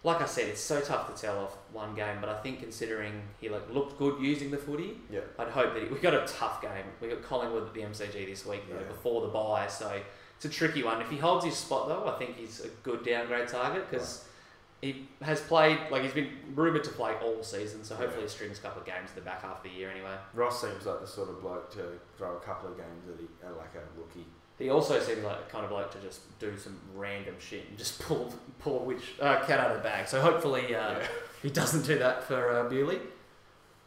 like 0.04 0.22
I 0.22 0.26
said, 0.26 0.50
it's 0.50 0.60
so 0.60 0.82
tough 0.82 1.16
to 1.16 1.20
tell 1.22 1.40
off 1.40 1.56
one 1.72 1.96
game, 1.96 2.18
but 2.20 2.28
I 2.30 2.42
think 2.42 2.60
considering 2.60 3.22
he 3.40 3.48
like 3.48 3.74
looked 3.74 3.98
good 3.98 4.20
using 4.22 4.52
the 4.52 4.58
footy, 4.58 4.98
yeah, 5.10 5.22
I'd 5.40 5.48
hope 5.48 5.74
that 5.76 5.84
he, 5.84 5.88
we 5.90 5.98
got 6.00 6.14
a 6.14 6.26
tough 6.28 6.62
game. 6.62 6.84
We 7.02 7.08
got 7.08 7.24
Collingwood 7.24 7.68
at 7.68 7.74
the 7.74 7.82
MCG 7.82 8.26
this 8.28 8.46
week 8.46 8.68
though, 8.70 8.76
Yeah. 8.80 8.84
before 8.88 9.22
the 9.22 9.30
bye, 9.30 9.68
so 9.68 9.98
it's 10.46 10.56
a 10.56 10.58
tricky 10.58 10.84
one. 10.84 11.02
If 11.02 11.10
he 11.10 11.18
holds 11.18 11.46
his 11.46 11.56
spot 11.56 11.88
though, 11.88 12.08
I 12.08 12.18
think 12.18 12.38
he's 12.38 12.60
a 12.62 12.68
good 12.84 13.04
downgrade 13.04 13.48
target 13.48 13.90
because 13.90 14.26
he 14.82 15.08
has 15.22 15.42
played 15.42 15.80
like 15.90 16.04
he's 16.04 16.14
been 16.14 16.30
rumored 16.54 16.84
to 16.84 16.92
play 16.92 17.14
all 17.24 17.42
season, 17.42 17.84
so 17.84 17.96
hopefully 17.96 18.24
he 18.24 18.30
strings 18.30 18.60
a 18.60 18.62
couple 18.62 18.82
of 18.82 18.86
games 18.86 19.10
in 19.10 19.16
the 19.16 19.22
back 19.22 19.42
half 19.42 19.58
of 19.58 19.64
the 19.64 19.70
year 19.70 19.90
anyway. 19.90 20.16
Ross 20.34 20.62
seems 20.62 20.86
like 20.86 21.02
the 21.02 21.08
sort 21.08 21.30
of 21.30 21.42
bloke 21.42 21.72
to 21.74 21.84
throw 22.18 22.36
a 22.36 22.40
couple 22.40 22.70
of 22.70 22.78
games 22.78 23.10
at, 23.12 23.20
he, 23.20 23.28
at 23.46 23.58
like 23.58 23.74
a 23.76 24.00
rookie. 24.00 24.26
He 24.58 24.70
also 24.70 25.00
seems 25.02 25.24
like 25.24 25.46
the 25.46 25.52
kind 25.52 25.66
of 25.66 25.72
bloke 25.72 25.92
to 25.92 26.00
just 26.00 26.40
do 26.40 26.56
some 26.58 26.80
random 26.94 27.36
shit 27.40 27.68
and 27.70 27.78
just 27.78 28.00
pull 28.04 28.34
pull 28.60 28.82
a 28.82 28.84
which 28.84 29.16
uh, 29.20 29.44
cat 29.46 29.60
out 29.60 29.72
of 29.72 29.78
the 29.78 29.84
bag. 29.84 30.08
So 30.08 30.22
hopefully 30.22 30.76
uh, 30.76 31.00
yeah. 31.00 31.08
he 31.42 31.50
doesn't 31.50 31.86
do 31.86 31.98
that 32.00 32.24
for 32.24 32.52
uh, 32.52 32.70
Bewley. 32.70 33.00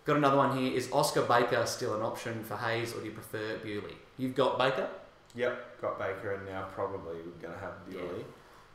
Got 0.05 0.16
another 0.16 0.38
one 0.38 0.57
here. 0.57 0.75
Is 0.75 0.90
Oscar 0.90 1.23
Baker 1.23 1.66
still 1.66 1.94
an 1.94 2.03
option 2.03 2.42
for 2.42 2.57
Hayes, 2.57 2.94
or 2.94 3.01
do 3.01 3.07
you 3.07 3.12
prefer 3.12 3.59
Bewley? 3.59 3.94
You've 4.16 4.35
got 4.35 4.59
Baker. 4.59 4.88
Yep, 5.38 5.81
got 5.81 5.98
Baker, 5.98 6.33
and 6.35 6.46
now 6.46 6.66
probably 6.74 7.14
we're 7.16 7.40
going 7.40 7.55
to 7.55 7.61
have 7.61 7.88
Bewley. 7.88 8.24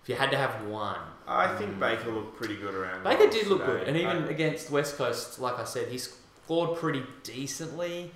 If 0.02 0.10
you 0.10 0.16
had 0.16 0.32
to 0.32 0.38
have 0.38 0.66
one, 0.66 0.98
I 1.28 1.56
think 1.58 1.76
Mm. 1.76 1.80
Baker 1.80 2.10
looked 2.12 2.38
pretty 2.38 2.56
good 2.58 2.74
around. 2.74 3.04
Baker 3.04 3.28
did 3.30 3.48
look 3.48 3.60
today. 3.66 3.80
good, 3.80 3.88
and 3.90 3.98
even 3.98 4.24
I- 4.24 4.30
against 4.30 4.70
West 4.72 4.98
Coast, 4.98 5.40
like 5.40 5.60
I 5.60 5.64
said, 5.66 5.90
he 5.90 5.98
scored 5.98 6.78
pretty 6.80 7.04
decently. 7.24 8.12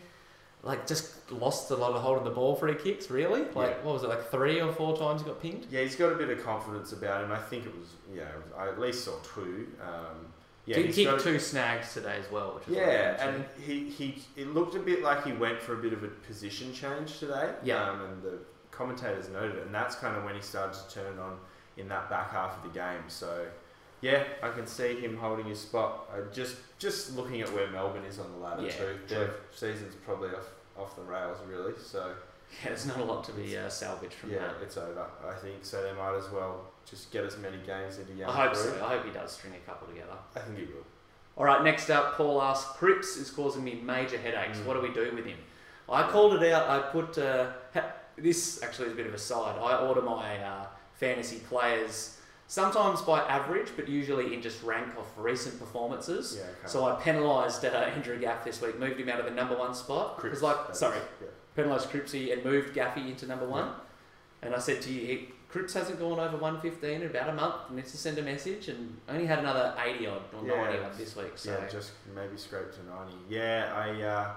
Like 0.64 0.88
just 0.88 1.32
lost 1.32 1.70
a 1.72 1.76
lot 1.76 1.92
of 1.94 2.02
hold 2.02 2.18
of 2.18 2.24
the 2.24 2.30
ball 2.32 2.56
for 2.56 2.68
his 2.68 2.82
kicks. 2.82 3.10
Really, 3.12 3.42
like 3.54 3.70
Yeah. 3.78 3.84
what 3.84 3.94
was 3.94 4.04
it, 4.04 4.10
like 4.10 4.30
three 4.32 4.60
or 4.60 4.72
four 4.74 4.98
times 4.98 5.22
he 5.22 5.28
got 5.28 5.40
pinged? 5.42 5.68
Yeah, 5.70 5.82
he's 5.82 5.96
got 5.96 6.12
a 6.12 6.16
bit 6.16 6.30
of 6.30 6.44
confidence 6.44 6.92
about 6.94 7.24
him. 7.24 7.32
I 7.32 7.38
think 7.38 7.66
it 7.66 7.74
was, 7.78 7.90
yeah, 8.14 8.26
I 8.58 8.68
at 8.70 8.80
least 8.80 9.06
saw 9.06 9.14
two. 9.36 9.68
Um, 9.82 10.34
yeah, 10.68 10.76
Did 10.76 10.86
he's 10.88 10.96
kick 10.96 11.06
got- 11.08 11.20
two 11.22 11.40
snags 11.40 11.94
today 11.94 12.18
as 12.24 12.30
well, 12.32 12.54
which 12.56 12.68
is 12.68 12.76
Yeah, 12.76 13.26
and 13.28 13.46
he, 13.66 13.90
he 13.90 14.22
it 14.36 14.54
looked 14.54 14.76
a 14.76 14.80
bit 14.80 15.02
like 15.02 15.26
he 15.26 15.32
went 15.32 15.60
for 15.62 15.74
a 15.74 15.78
bit 15.82 15.94
of 15.94 16.04
a 16.04 16.08
position 16.10 16.74
change 16.74 17.18
today. 17.20 17.54
Yeah. 17.64 17.90
Um, 17.90 18.02
and 18.02 18.22
the 18.22 18.38
commentators 18.70 19.30
noted 19.30 19.56
it, 19.56 19.66
and 19.66 19.74
that's 19.74 19.96
kind 19.96 20.16
of 20.18 20.24
when 20.24 20.36
he 20.36 20.42
started 20.42 20.78
to 20.88 20.94
turn 20.94 21.18
on 21.18 21.38
in 21.78 21.88
that 21.88 22.10
back 22.10 22.32
half 22.32 22.58
of 22.58 22.64
the 22.64 22.78
game. 22.78 23.02
So, 23.08 23.46
yeah, 24.02 24.24
I 24.44 24.50
can 24.50 24.68
see 24.68 25.00
him 25.00 25.16
holding 25.18 25.46
his 25.46 25.60
spot. 25.60 26.10
Uh, 26.14 26.32
just 26.34 26.58
just 26.78 27.16
looking 27.16 27.42
at 27.42 27.52
where 27.54 27.72
Melbourne 27.72 28.06
is 28.06 28.20
on 28.20 28.32
the 28.34 28.38
ladder 28.38 28.64
Yeah, 28.64 28.72
too. 28.72 29.00
Their 29.08 29.32
season's 29.52 29.96
probably 30.06 30.30
off 30.30 30.50
off 30.78 30.96
the 30.96 31.02
rails 31.04 31.38
really. 31.48 31.74
So 31.82 32.12
yeah, 32.64 32.70
there's 32.70 32.86
not 32.86 33.00
a 33.00 33.04
lot 33.04 33.24
to 33.26 33.32
be 33.34 33.58
uh, 33.58 33.70
salvaged 33.70 34.14
from 34.14 34.32
yeah, 34.32 34.40
that. 34.40 34.56
it's 34.62 34.78
over. 34.78 35.06
I 35.28 35.34
think 35.36 35.58
so. 35.64 35.82
They 35.84 35.94
might 35.94 36.16
as 36.18 36.30
well 36.32 36.66
just 36.90 37.12
get 37.12 37.24
as 37.26 37.38
many 37.38 37.58
games 37.66 37.98
into 38.00 38.14
young. 38.14 38.30
I 38.30 38.46
hope 38.46 38.54
Peru. 38.54 38.74
so. 38.78 38.86
I 38.86 38.90
hope 38.90 39.06
he 39.06 39.12
does 39.12 39.32
string 39.32 39.54
a 39.54 39.70
couple 39.70 39.88
together. 39.88 40.14
I 40.36 40.40
think 40.40 40.58
he 40.58 40.66
will. 40.66 40.86
All 41.38 41.46
right, 41.46 41.64
next 41.64 41.90
up, 41.92 42.16
Paul 42.16 42.42
asks, 42.42 42.72
Cripps 42.78 43.16
is 43.18 43.30
causing 43.30 43.64
me 43.64 43.76
major 43.84 44.18
headaches. 44.18 44.58
Mm. 44.58 44.66
What 44.66 44.74
do 44.74 44.82
we 44.82 44.92
do 44.94 45.14
with 45.16 45.26
him? 45.26 45.38
I 45.90 46.04
called 46.10 46.42
it 46.42 46.52
out. 46.52 46.68
I 46.68 46.80
put 46.90 47.18
uh, 47.18 47.52
ha- 47.74 47.94
this 48.18 48.62
actually 48.64 48.88
is 48.88 48.94
a 48.94 48.96
bit 48.96 49.06
of 49.08 49.14
a 49.14 49.20
side. 49.20 49.56
I 49.60 49.78
order 49.78 50.02
my 50.02 50.38
uh, 50.40 50.66
fantasy 50.96 51.38
players 51.48 52.18
sometimes 52.48 53.02
by 53.02 53.20
average, 53.28 53.70
but 53.76 53.88
usually 53.88 54.34
in 54.34 54.42
just 54.42 54.64
rank 54.64 54.88
of 54.98 55.06
recent 55.18 55.60
performances. 55.60 56.36
Yeah. 56.38 56.44
Okay. 56.44 56.52
So 56.66 56.86
I 56.86 56.96
penalised 57.02 57.64
uh, 57.66 57.68
Andrew 57.70 58.20
Gaff 58.20 58.44
this 58.44 58.62
week, 58.62 58.80
moved 58.80 59.00
him 59.00 59.10
out 59.10 59.20
of 59.20 59.26
the 59.26 59.32
number 59.32 59.56
one 59.56 59.76
spot. 59.76 60.18
Cripps, 60.18 60.40
Because 60.40 60.44
like, 60.44 60.76
sorry, 60.76 60.98
yeah. 61.22 61.28
Penalised 61.58 61.90
Cripsy 61.90 62.32
and 62.32 62.46
moved 62.46 62.74
Gaffy 62.74 63.10
into 63.10 63.26
number 63.26 63.48
one. 63.48 63.72
And 64.44 64.54
I 64.56 64.60
said 64.60 64.82
to 64.84 64.94
you, 64.94 65.28
Cripps 65.50 65.74
hasn't 65.74 66.00
gone 66.00 66.20
over 66.20 66.38
115 66.38 67.02
in 67.02 67.08
about 67.08 67.30
a 67.30 67.34
month. 67.34 67.56
I 67.72 67.76
need 67.76 67.86
to 67.86 67.98
send 67.98 68.18
a 68.20 68.22
message 68.22 68.68
and 68.68 68.96
only 69.10 69.26
had 69.26 69.40
another 69.40 69.74
80 69.84 70.08
odd 70.08 70.22
or 70.34 70.48
Yeah. 70.48 70.64
90 70.66 70.78
odd 70.84 70.98
this 70.98 71.16
week. 71.16 71.32
So 71.36 71.52
Yeah, 71.52 71.68
just 71.68 71.92
maybe 72.16 72.38
scrape 72.38 72.72
to 72.74 72.84
90. 72.86 73.14
Yeah, 73.28 73.74
I 73.76 74.02
uh, 74.04 74.32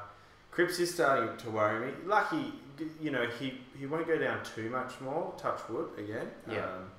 Cripps 0.50 0.78
is 0.80 0.94
starting 0.94 1.36
to 1.36 1.50
worry 1.50 1.88
me. 1.88 1.92
Lucky, 2.06 2.54
you 3.00 3.10
know, 3.10 3.26
he, 3.38 3.60
he 3.78 3.84
won't 3.86 4.06
go 4.06 4.18
down 4.18 4.42
too 4.42 4.70
much 4.70 4.98
more, 5.00 5.34
touch 5.36 5.60
wood 5.68 5.90
again. 5.98 6.30
Yeah. 6.50 6.64
Um, 6.64 6.90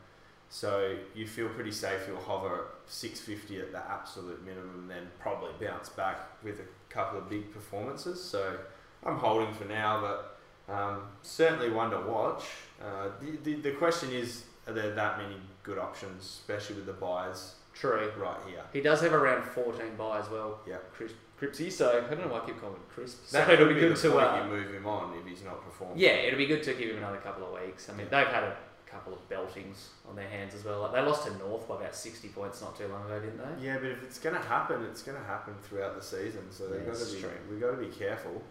so 0.50 0.96
you 1.16 1.26
feel 1.26 1.50
pretty 1.50 1.72
safe. 1.72 2.06
He'll 2.06 2.18
hover 2.18 2.56
at 2.56 2.66
650 2.92 3.60
at 3.60 3.72
the 3.72 3.92
absolute 3.92 4.46
minimum, 4.46 4.88
then 4.88 5.10
probably 5.20 5.50
bounce 5.66 5.90
back 5.90 6.20
with 6.44 6.60
a 6.60 6.94
couple 6.94 7.18
of 7.18 7.30
big 7.30 7.52
performances. 7.52 8.22
So 8.22 8.58
I'm 9.06 9.18
holding 9.18 9.54
for 9.54 9.66
now, 9.66 10.00
but 10.02 10.74
um, 10.74 11.02
certainly 11.24 11.70
one 11.70 11.90
to 11.92 12.00
watch. 12.02 12.44
Uh, 12.82 13.10
the, 13.20 13.38
the, 13.44 13.62
the 13.62 13.72
question 13.72 14.12
is 14.12 14.46
are 14.68 14.74
there 14.74 14.94
that 14.94 15.18
many 15.18 15.36
good 15.64 15.78
options, 15.80 16.24
especially 16.24 16.76
with 16.76 16.86
the 16.86 16.94
buys 16.94 17.56
True. 17.74 18.12
right 18.18 18.38
here. 18.48 18.62
He 18.74 18.82
does 18.82 19.02
have 19.02 19.14
around 19.14 19.44
14 19.44 19.96
buy 19.98 20.20
as 20.20 20.30
well. 20.30 20.60
Yeah. 20.68 20.78
Chris, 20.94 21.12
Cripsy, 21.40 21.72
so 21.72 21.90
I 21.90 22.14
don't 22.14 22.22
know 22.28 22.32
why 22.34 22.40
I 22.42 22.46
keep 22.46 22.60
calling 22.60 22.76
him 22.76 22.82
Crisp. 22.94 23.26
So 23.26 23.38
That 23.38 23.50
it'll 23.50 23.68
be 23.68 23.74
be 23.74 23.80
good 23.80 23.96
to. 23.98 24.18
Uh, 24.18 24.44
you 24.44 24.50
move 24.52 24.72
him 24.74 24.86
on 24.86 25.18
if 25.18 25.26
he's 25.26 25.44
not 25.44 25.64
performing. 25.64 25.98
yeah, 25.98 26.10
it'll 26.12 26.38
be 26.38 26.46
good 26.46 26.62
to 26.64 26.74
give 26.74 26.92
him 26.92 26.98
another 26.98 27.18
couple 27.18 27.48
of 27.48 27.60
weeks. 27.62 27.90
I 27.90 27.94
mean, 27.94 28.08
Yeah. 28.12 28.24
they've 28.24 28.34
had 28.34 28.44
a 28.44 28.56
couple 28.86 29.14
of 29.14 29.28
beltings 29.30 29.90
on 30.08 30.16
their 30.16 30.28
hands 30.28 30.54
as 30.54 30.64
well. 30.64 30.82
Like, 30.82 30.92
they 30.94 31.02
lost 31.02 31.26
to 31.26 31.36
North 31.38 31.68
by 31.68 31.78
about 31.78 31.96
60 31.96 32.28
points 32.30 32.62
not 32.62 32.78
too 32.78 32.88
long 32.90 33.06
ago, 33.06 33.20
didn't 33.20 33.38
they? 33.40 33.66
Yeah, 33.66 33.78
but 33.78 33.88
if 33.90 34.04
it's 34.04 34.20
going 34.20 34.36
to 34.36 34.42
happen, 34.42 34.84
it's 34.84 35.02
going 35.02 35.18
to 35.18 35.24
happen 35.24 35.56
throughout 35.64 35.96
the 35.96 36.04
season. 36.06 36.44
So 36.52 36.68
they've 36.68 36.82
Yeah, 36.82 36.92
got 36.94 36.98
to 37.00 37.14
be 37.16 37.20
true. 37.22 37.32
we 37.50 37.58
got 37.60 37.72
to 37.72 37.78
be 37.78 37.88
careful. 37.88 38.44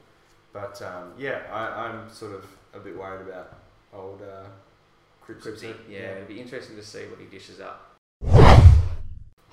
But 0.53 0.81
um, 0.83 1.13
yeah, 1.19 1.43
I, 1.53 1.87
I'm 1.89 2.11
sort 2.11 2.33
of 2.35 2.45
a 2.75 2.79
bit 2.79 2.97
worried 2.97 3.27
about 3.29 3.59
old 3.93 4.21
uh, 4.23 4.47
Cripsy. 5.25 5.43
Cripsy. 5.43 5.75
Yeah, 5.89 5.99
it'll 6.13 6.27
be 6.29 6.41
interesting 6.41 6.77
to 6.77 6.83
see 6.83 7.05
what 7.07 7.19
he 7.21 7.27
dishes 7.27 7.61
up. 7.61 7.87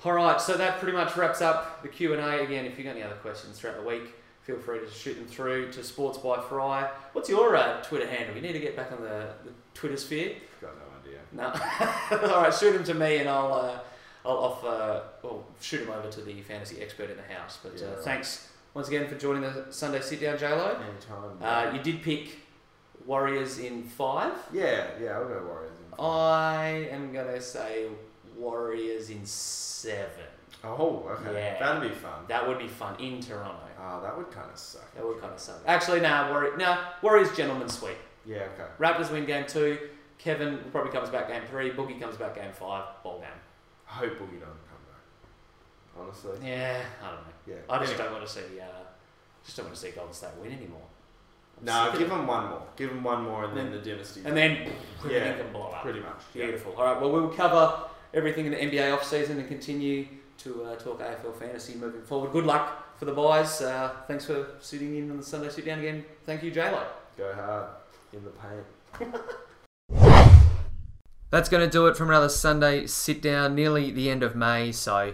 All 0.04 0.12
right, 0.12 0.40
so 0.40 0.56
that 0.56 0.78
pretty 0.78 0.96
much 0.96 1.16
wraps 1.16 1.40
up 1.42 1.82
the 1.82 1.88
Q 1.88 2.12
and 2.14 2.22
A. 2.22 2.40
Again, 2.42 2.64
if 2.66 2.78
you've 2.78 2.84
got 2.84 2.92
any 2.92 3.02
other 3.02 3.16
questions 3.16 3.58
throughout 3.58 3.76
the 3.76 3.82
week, 3.82 4.14
feel 4.42 4.56
free 4.58 4.78
to 4.78 4.88
shoot 4.90 5.14
them 5.14 5.26
through 5.26 5.72
to 5.72 5.82
Sports 5.82 6.18
by 6.18 6.40
Fry. 6.40 6.88
What's 7.12 7.28
your 7.28 7.56
uh, 7.56 7.82
Twitter 7.82 8.06
handle? 8.06 8.36
You 8.36 8.42
need 8.42 8.52
to 8.52 8.60
get 8.60 8.76
back 8.76 8.92
on 8.92 9.00
the, 9.00 9.32
the 9.44 9.50
Twitter 9.74 9.96
sphere. 9.96 10.36
Got 10.60 10.74
no 10.76 10.84
idea. 11.02 11.20
No. 11.32 12.28
All 12.36 12.42
right, 12.42 12.54
shoot 12.54 12.72
them 12.72 12.84
to 12.84 12.94
me, 12.94 13.18
and 13.18 13.28
I'll 13.28 13.52
uh, 13.52 13.78
I'll 14.24 14.36
off 14.38 14.64
uh, 14.64 15.00
well 15.22 15.44
shoot 15.60 15.84
them 15.84 15.90
over 15.90 16.08
to 16.10 16.20
the 16.20 16.42
fantasy 16.42 16.80
expert 16.80 17.10
in 17.10 17.16
the 17.16 17.34
house. 17.34 17.58
But 17.62 17.72
Yeah, 17.78 17.86
uh, 17.88 17.90
right. 17.96 18.04
thanks 18.04 18.48
once 18.74 18.88
again 18.88 19.08
for 19.08 19.16
joining 19.16 19.42
the 19.42 19.66
Sunday 19.70 20.00
sit 20.00 20.20
down, 20.20 20.36
JLo. 20.38 20.76
Anytime. 20.76 21.38
Uh, 21.42 21.72
you 21.74 21.82
did 21.82 22.02
pick 22.02 22.38
Warriors 23.06 23.58
in 23.58 23.82
five. 23.82 24.32
yeah, 24.52 24.86
yeah, 25.00 25.10
I'll 25.18 25.28
go 25.28 25.42
Warriors. 25.46 25.72
in 25.78 25.90
five. 25.90 26.00
I 26.00 26.66
am 26.90 27.12
gonna 27.12 27.40
say 27.40 27.86
Warriors 28.36 29.10
in 29.10 29.24
seven. 29.24 30.24
oh, 30.64 31.08
okay. 31.20 31.34
Yeah. 31.34 31.58
That'd 31.74 31.90
be 31.90 31.94
fun. 31.96 32.24
That 32.28 32.46
would 32.46 32.58
be 32.58 32.68
fun 32.68 32.98
in 33.00 33.20
Toronto. 33.20 33.56
Ah, 33.80 34.00
that 34.00 34.16
would 34.16 34.30
kind 34.30 34.50
of 34.50 34.58
suck. 34.58 34.92
That 34.94 35.06
would 35.06 35.20
kind 35.20 35.32
of 35.32 35.38
suck. 35.40 35.60
Actually, 35.66 36.00
nah, 36.00 36.30
Warrior, 36.30 36.56
nah, 36.56 36.78
Warriors 37.02 37.34
gentlemen 37.36 37.68
sweep. 37.68 37.96
Yeah, 38.26 38.46
okay. 38.54 38.64
Raptors 38.78 39.10
win 39.10 39.24
game 39.24 39.46
two. 39.46 39.78
Kevin 40.18 40.58
probably 40.72 40.90
comes 40.92 41.08
back 41.10 41.28
game 41.28 41.42
three. 41.48 41.70
Boogie 41.70 41.98
comes 42.00 42.16
back 42.16 42.34
game 42.34 42.52
five. 42.52 42.84
Ball 43.04 43.20
game. 43.20 43.28
I 43.88 43.92
hope 43.94 44.10
Boogie 44.14 44.40
doesn't 44.40 44.66
come 44.68 44.82
back. 44.87 44.87
Honestly. 46.00 46.38
Yeah, 46.42 46.80
I 47.02 47.06
don't 47.06 47.14
know. 47.16 47.32
Yeah. 47.46 47.54
I 47.68 47.78
just 47.78 47.92
Anyway. 47.92 48.04
don't 48.04 48.12
want 48.14 48.26
to 48.26 48.32
see. 48.32 48.60
Uh, 48.60 48.64
just 49.44 49.56
don't 49.56 49.66
want 49.66 49.76
to 49.76 49.80
see 49.80 49.90
Golden 49.90 50.12
State 50.14 50.30
win 50.40 50.52
anymore. 50.52 50.82
I'm 51.58 51.64
No, 51.64 51.98
give 51.98 52.08
them 52.08 52.26
one 52.26 52.48
more. 52.50 52.62
Give 52.76 52.88
them 52.90 53.02
one 53.02 53.22
more, 53.24 53.44
and 53.44 53.56
then 53.56 53.70
Then- 53.72 53.82
the 53.82 53.90
dynasty. 53.90 54.22
And 54.24 54.36
then 54.36 54.70
Yeah, 55.08 55.32
can 55.34 55.52
blow 55.52 55.68
up. 55.68 55.82
pretty 55.82 56.00
much. 56.00 56.20
Yeah. 56.34 56.44
Beautiful. 56.46 56.74
All 56.76 56.84
right. 56.84 57.00
Well, 57.00 57.10
we'll 57.10 57.30
cover 57.30 57.84
everything 58.14 58.46
in 58.46 58.52
the 58.52 58.58
NBA 58.62 58.92
off 58.94 59.04
season 59.04 59.38
and 59.38 59.48
continue 59.48 60.06
to 60.38 60.64
uh, 60.64 60.76
talk 60.76 61.00
AFL 61.00 61.32
fantasy 61.36 61.74
moving 61.74 62.02
forward. 62.02 62.30
Good 62.32 62.44
luck 62.46 62.96
for 62.98 63.04
the 63.06 63.12
boys. 63.12 63.60
Uh, 63.60 63.90
thanks 64.06 64.24
for 64.26 64.46
sitting 64.60 64.96
in 64.96 65.10
on 65.10 65.16
the 65.16 65.22
Sunday 65.22 65.48
sit 65.50 65.64
down 65.64 65.80
again. 65.80 66.04
Thank 66.24 66.42
you, 66.44 66.50
J 66.52 66.70
Lo. 66.70 66.84
Go 67.16 67.32
hard 67.34 67.66
in 68.12 68.22
the 68.24 68.30
paint. 68.30 69.22
That's 71.30 71.48
going 71.50 71.62
to 71.64 71.70
do 71.70 71.86
it 71.88 71.96
from 71.96 72.08
another 72.08 72.28
Sunday 72.30 72.86
sit 72.86 73.20
down, 73.20 73.54
nearly 73.54 73.90
the 73.90 74.08
end 74.08 74.22
of 74.22 74.34
May. 74.34 74.72
So 74.72 75.12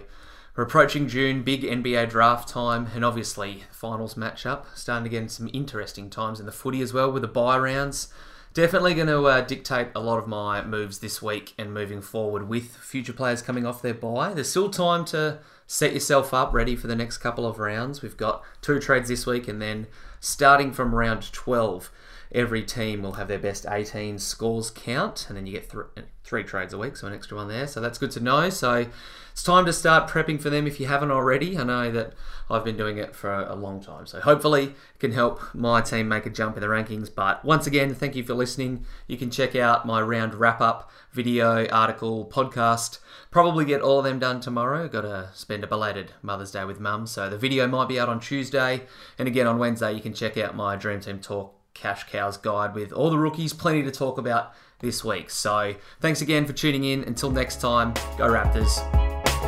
we're 0.55 0.63
approaching 0.63 1.09
June, 1.09 1.43
big 1.43 1.63
NBA 1.63 2.09
draft 2.09 2.47
time, 2.47 2.87
and 2.95 3.03
obviously 3.03 3.65
finals 3.71 4.15
matchup. 4.15 4.65
Starting 4.73 5.03
to 5.03 5.09
get 5.09 5.29
some 5.29 5.49
interesting 5.51 6.09
times 6.09 6.39
in 6.39 6.45
the 6.45 6.51
footy 6.51 6.81
as 6.81 6.93
well 6.93 7.11
with 7.11 7.23
the 7.23 7.27
bye 7.27 7.57
rounds. 7.57 8.07
Definitely 8.53 8.93
going 8.93 9.07
to 9.07 9.25
uh, 9.25 9.41
dictate 9.41 9.89
a 9.93 9.99
lot 9.99 10.17
of 10.17 10.27
my 10.27 10.63
moves 10.63 10.99
this 10.99 11.21
week 11.21 11.53
and 11.57 11.73
moving 11.73 12.01
forward 12.01 12.47
with 12.47 12.73
future 12.77 13.11
players 13.11 13.41
coming 13.41 13.65
off 13.65 13.81
their 13.81 13.93
bye. 13.93 14.33
There's 14.33 14.49
still 14.49 14.69
time 14.69 15.03
to 15.05 15.39
set 15.67 15.93
yourself 15.93 16.33
up 16.33 16.53
ready 16.53 16.77
for 16.77 16.87
the 16.87 16.95
next 16.95 17.17
couple 17.17 17.45
of 17.45 17.59
rounds. 17.59 18.01
We've 18.01 18.15
got 18.15 18.41
two 18.61 18.79
trades 18.79 19.09
this 19.09 19.25
week, 19.25 19.49
and 19.49 19.61
then 19.61 19.87
starting 20.21 20.71
from 20.71 20.95
round 20.95 21.33
12, 21.33 21.91
every 22.35 22.61
team 22.61 23.01
will 23.01 23.13
have 23.13 23.29
their 23.29 23.39
best 23.39 23.65
18 23.67 24.19
scores 24.19 24.69
count, 24.69 25.25
and 25.27 25.37
then 25.37 25.47
you 25.47 25.53
get 25.53 25.69
th- 25.69 26.05
three 26.23 26.43
trades 26.43 26.73
a 26.73 26.77
week, 26.77 26.97
so 26.97 27.07
an 27.07 27.13
extra 27.13 27.37
one 27.37 27.47
there. 27.47 27.65
So 27.65 27.79
that's 27.79 27.97
good 27.97 28.11
to 28.11 28.19
know. 28.19 28.49
So 28.49 28.87
it's 29.31 29.41
time 29.43 29.65
to 29.65 29.73
start 29.73 30.09
prepping 30.09 30.41
for 30.41 30.49
them 30.49 30.67
if 30.67 30.79
you 30.79 30.87
haven't 30.87 31.11
already. 31.11 31.57
I 31.57 31.63
know 31.63 31.89
that 31.91 32.13
I've 32.49 32.65
been 32.65 32.75
doing 32.75 32.97
it 32.97 33.15
for 33.15 33.33
a 33.33 33.55
long 33.55 33.81
time, 33.81 34.05
so 34.05 34.19
hopefully 34.19 34.63
it 34.65 34.99
can 34.99 35.13
help 35.13 35.41
my 35.53 35.81
team 35.81 36.09
make 36.09 36.25
a 36.25 36.29
jump 36.29 36.57
in 36.57 36.61
the 36.61 36.67
rankings. 36.67 37.13
But 37.13 37.45
once 37.45 37.67
again, 37.67 37.95
thank 37.95 38.15
you 38.15 38.23
for 38.23 38.33
listening. 38.33 38.85
You 39.07 39.17
can 39.17 39.31
check 39.31 39.55
out 39.55 39.85
my 39.85 40.01
round 40.01 40.35
wrap 40.35 40.59
up 40.59 40.91
video, 41.13 41.65
article, 41.67 42.25
podcast. 42.25 42.99
Probably 43.31 43.63
get 43.63 43.81
all 43.81 43.99
of 43.99 44.05
them 44.05 44.19
done 44.19 44.41
tomorrow. 44.41 44.89
Got 44.89 45.01
to 45.01 45.29
spend 45.33 45.63
a 45.63 45.67
belated 45.67 46.11
Mother's 46.21 46.51
Day 46.51 46.65
with 46.65 46.81
Mum, 46.81 47.07
so 47.07 47.29
the 47.29 47.37
video 47.37 47.65
might 47.65 47.87
be 47.87 47.97
out 47.97 48.09
on 48.09 48.19
Tuesday, 48.19 48.81
and 49.17 49.27
again 49.27 49.47
on 49.47 49.57
Wednesday 49.57 49.93
you 49.93 50.01
can 50.01 50.13
check 50.13 50.37
out 50.37 50.55
my 50.55 50.75
Dream 50.75 50.99
Team 50.99 51.19
Talk 51.19 51.64
Cash 51.75 52.05
Cows 52.05 52.37
guide 52.37 52.73
with 52.73 52.91
all 52.91 53.11
the 53.11 53.19
rookies. 53.19 53.53
Plenty 53.53 53.83
to 53.83 53.91
talk 53.91 54.17
about 54.17 54.53
this 54.79 55.03
week. 55.03 55.29
So 55.29 55.75
thanks 56.01 56.21
again 56.21 56.45
for 56.45 56.53
tuning 56.53 56.83
in. 56.83 57.03
Until 57.03 57.29
next 57.29 57.61
time, 57.61 57.93
go 58.17 58.27
Raptors. 58.27 58.81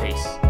Peace. 0.03 0.46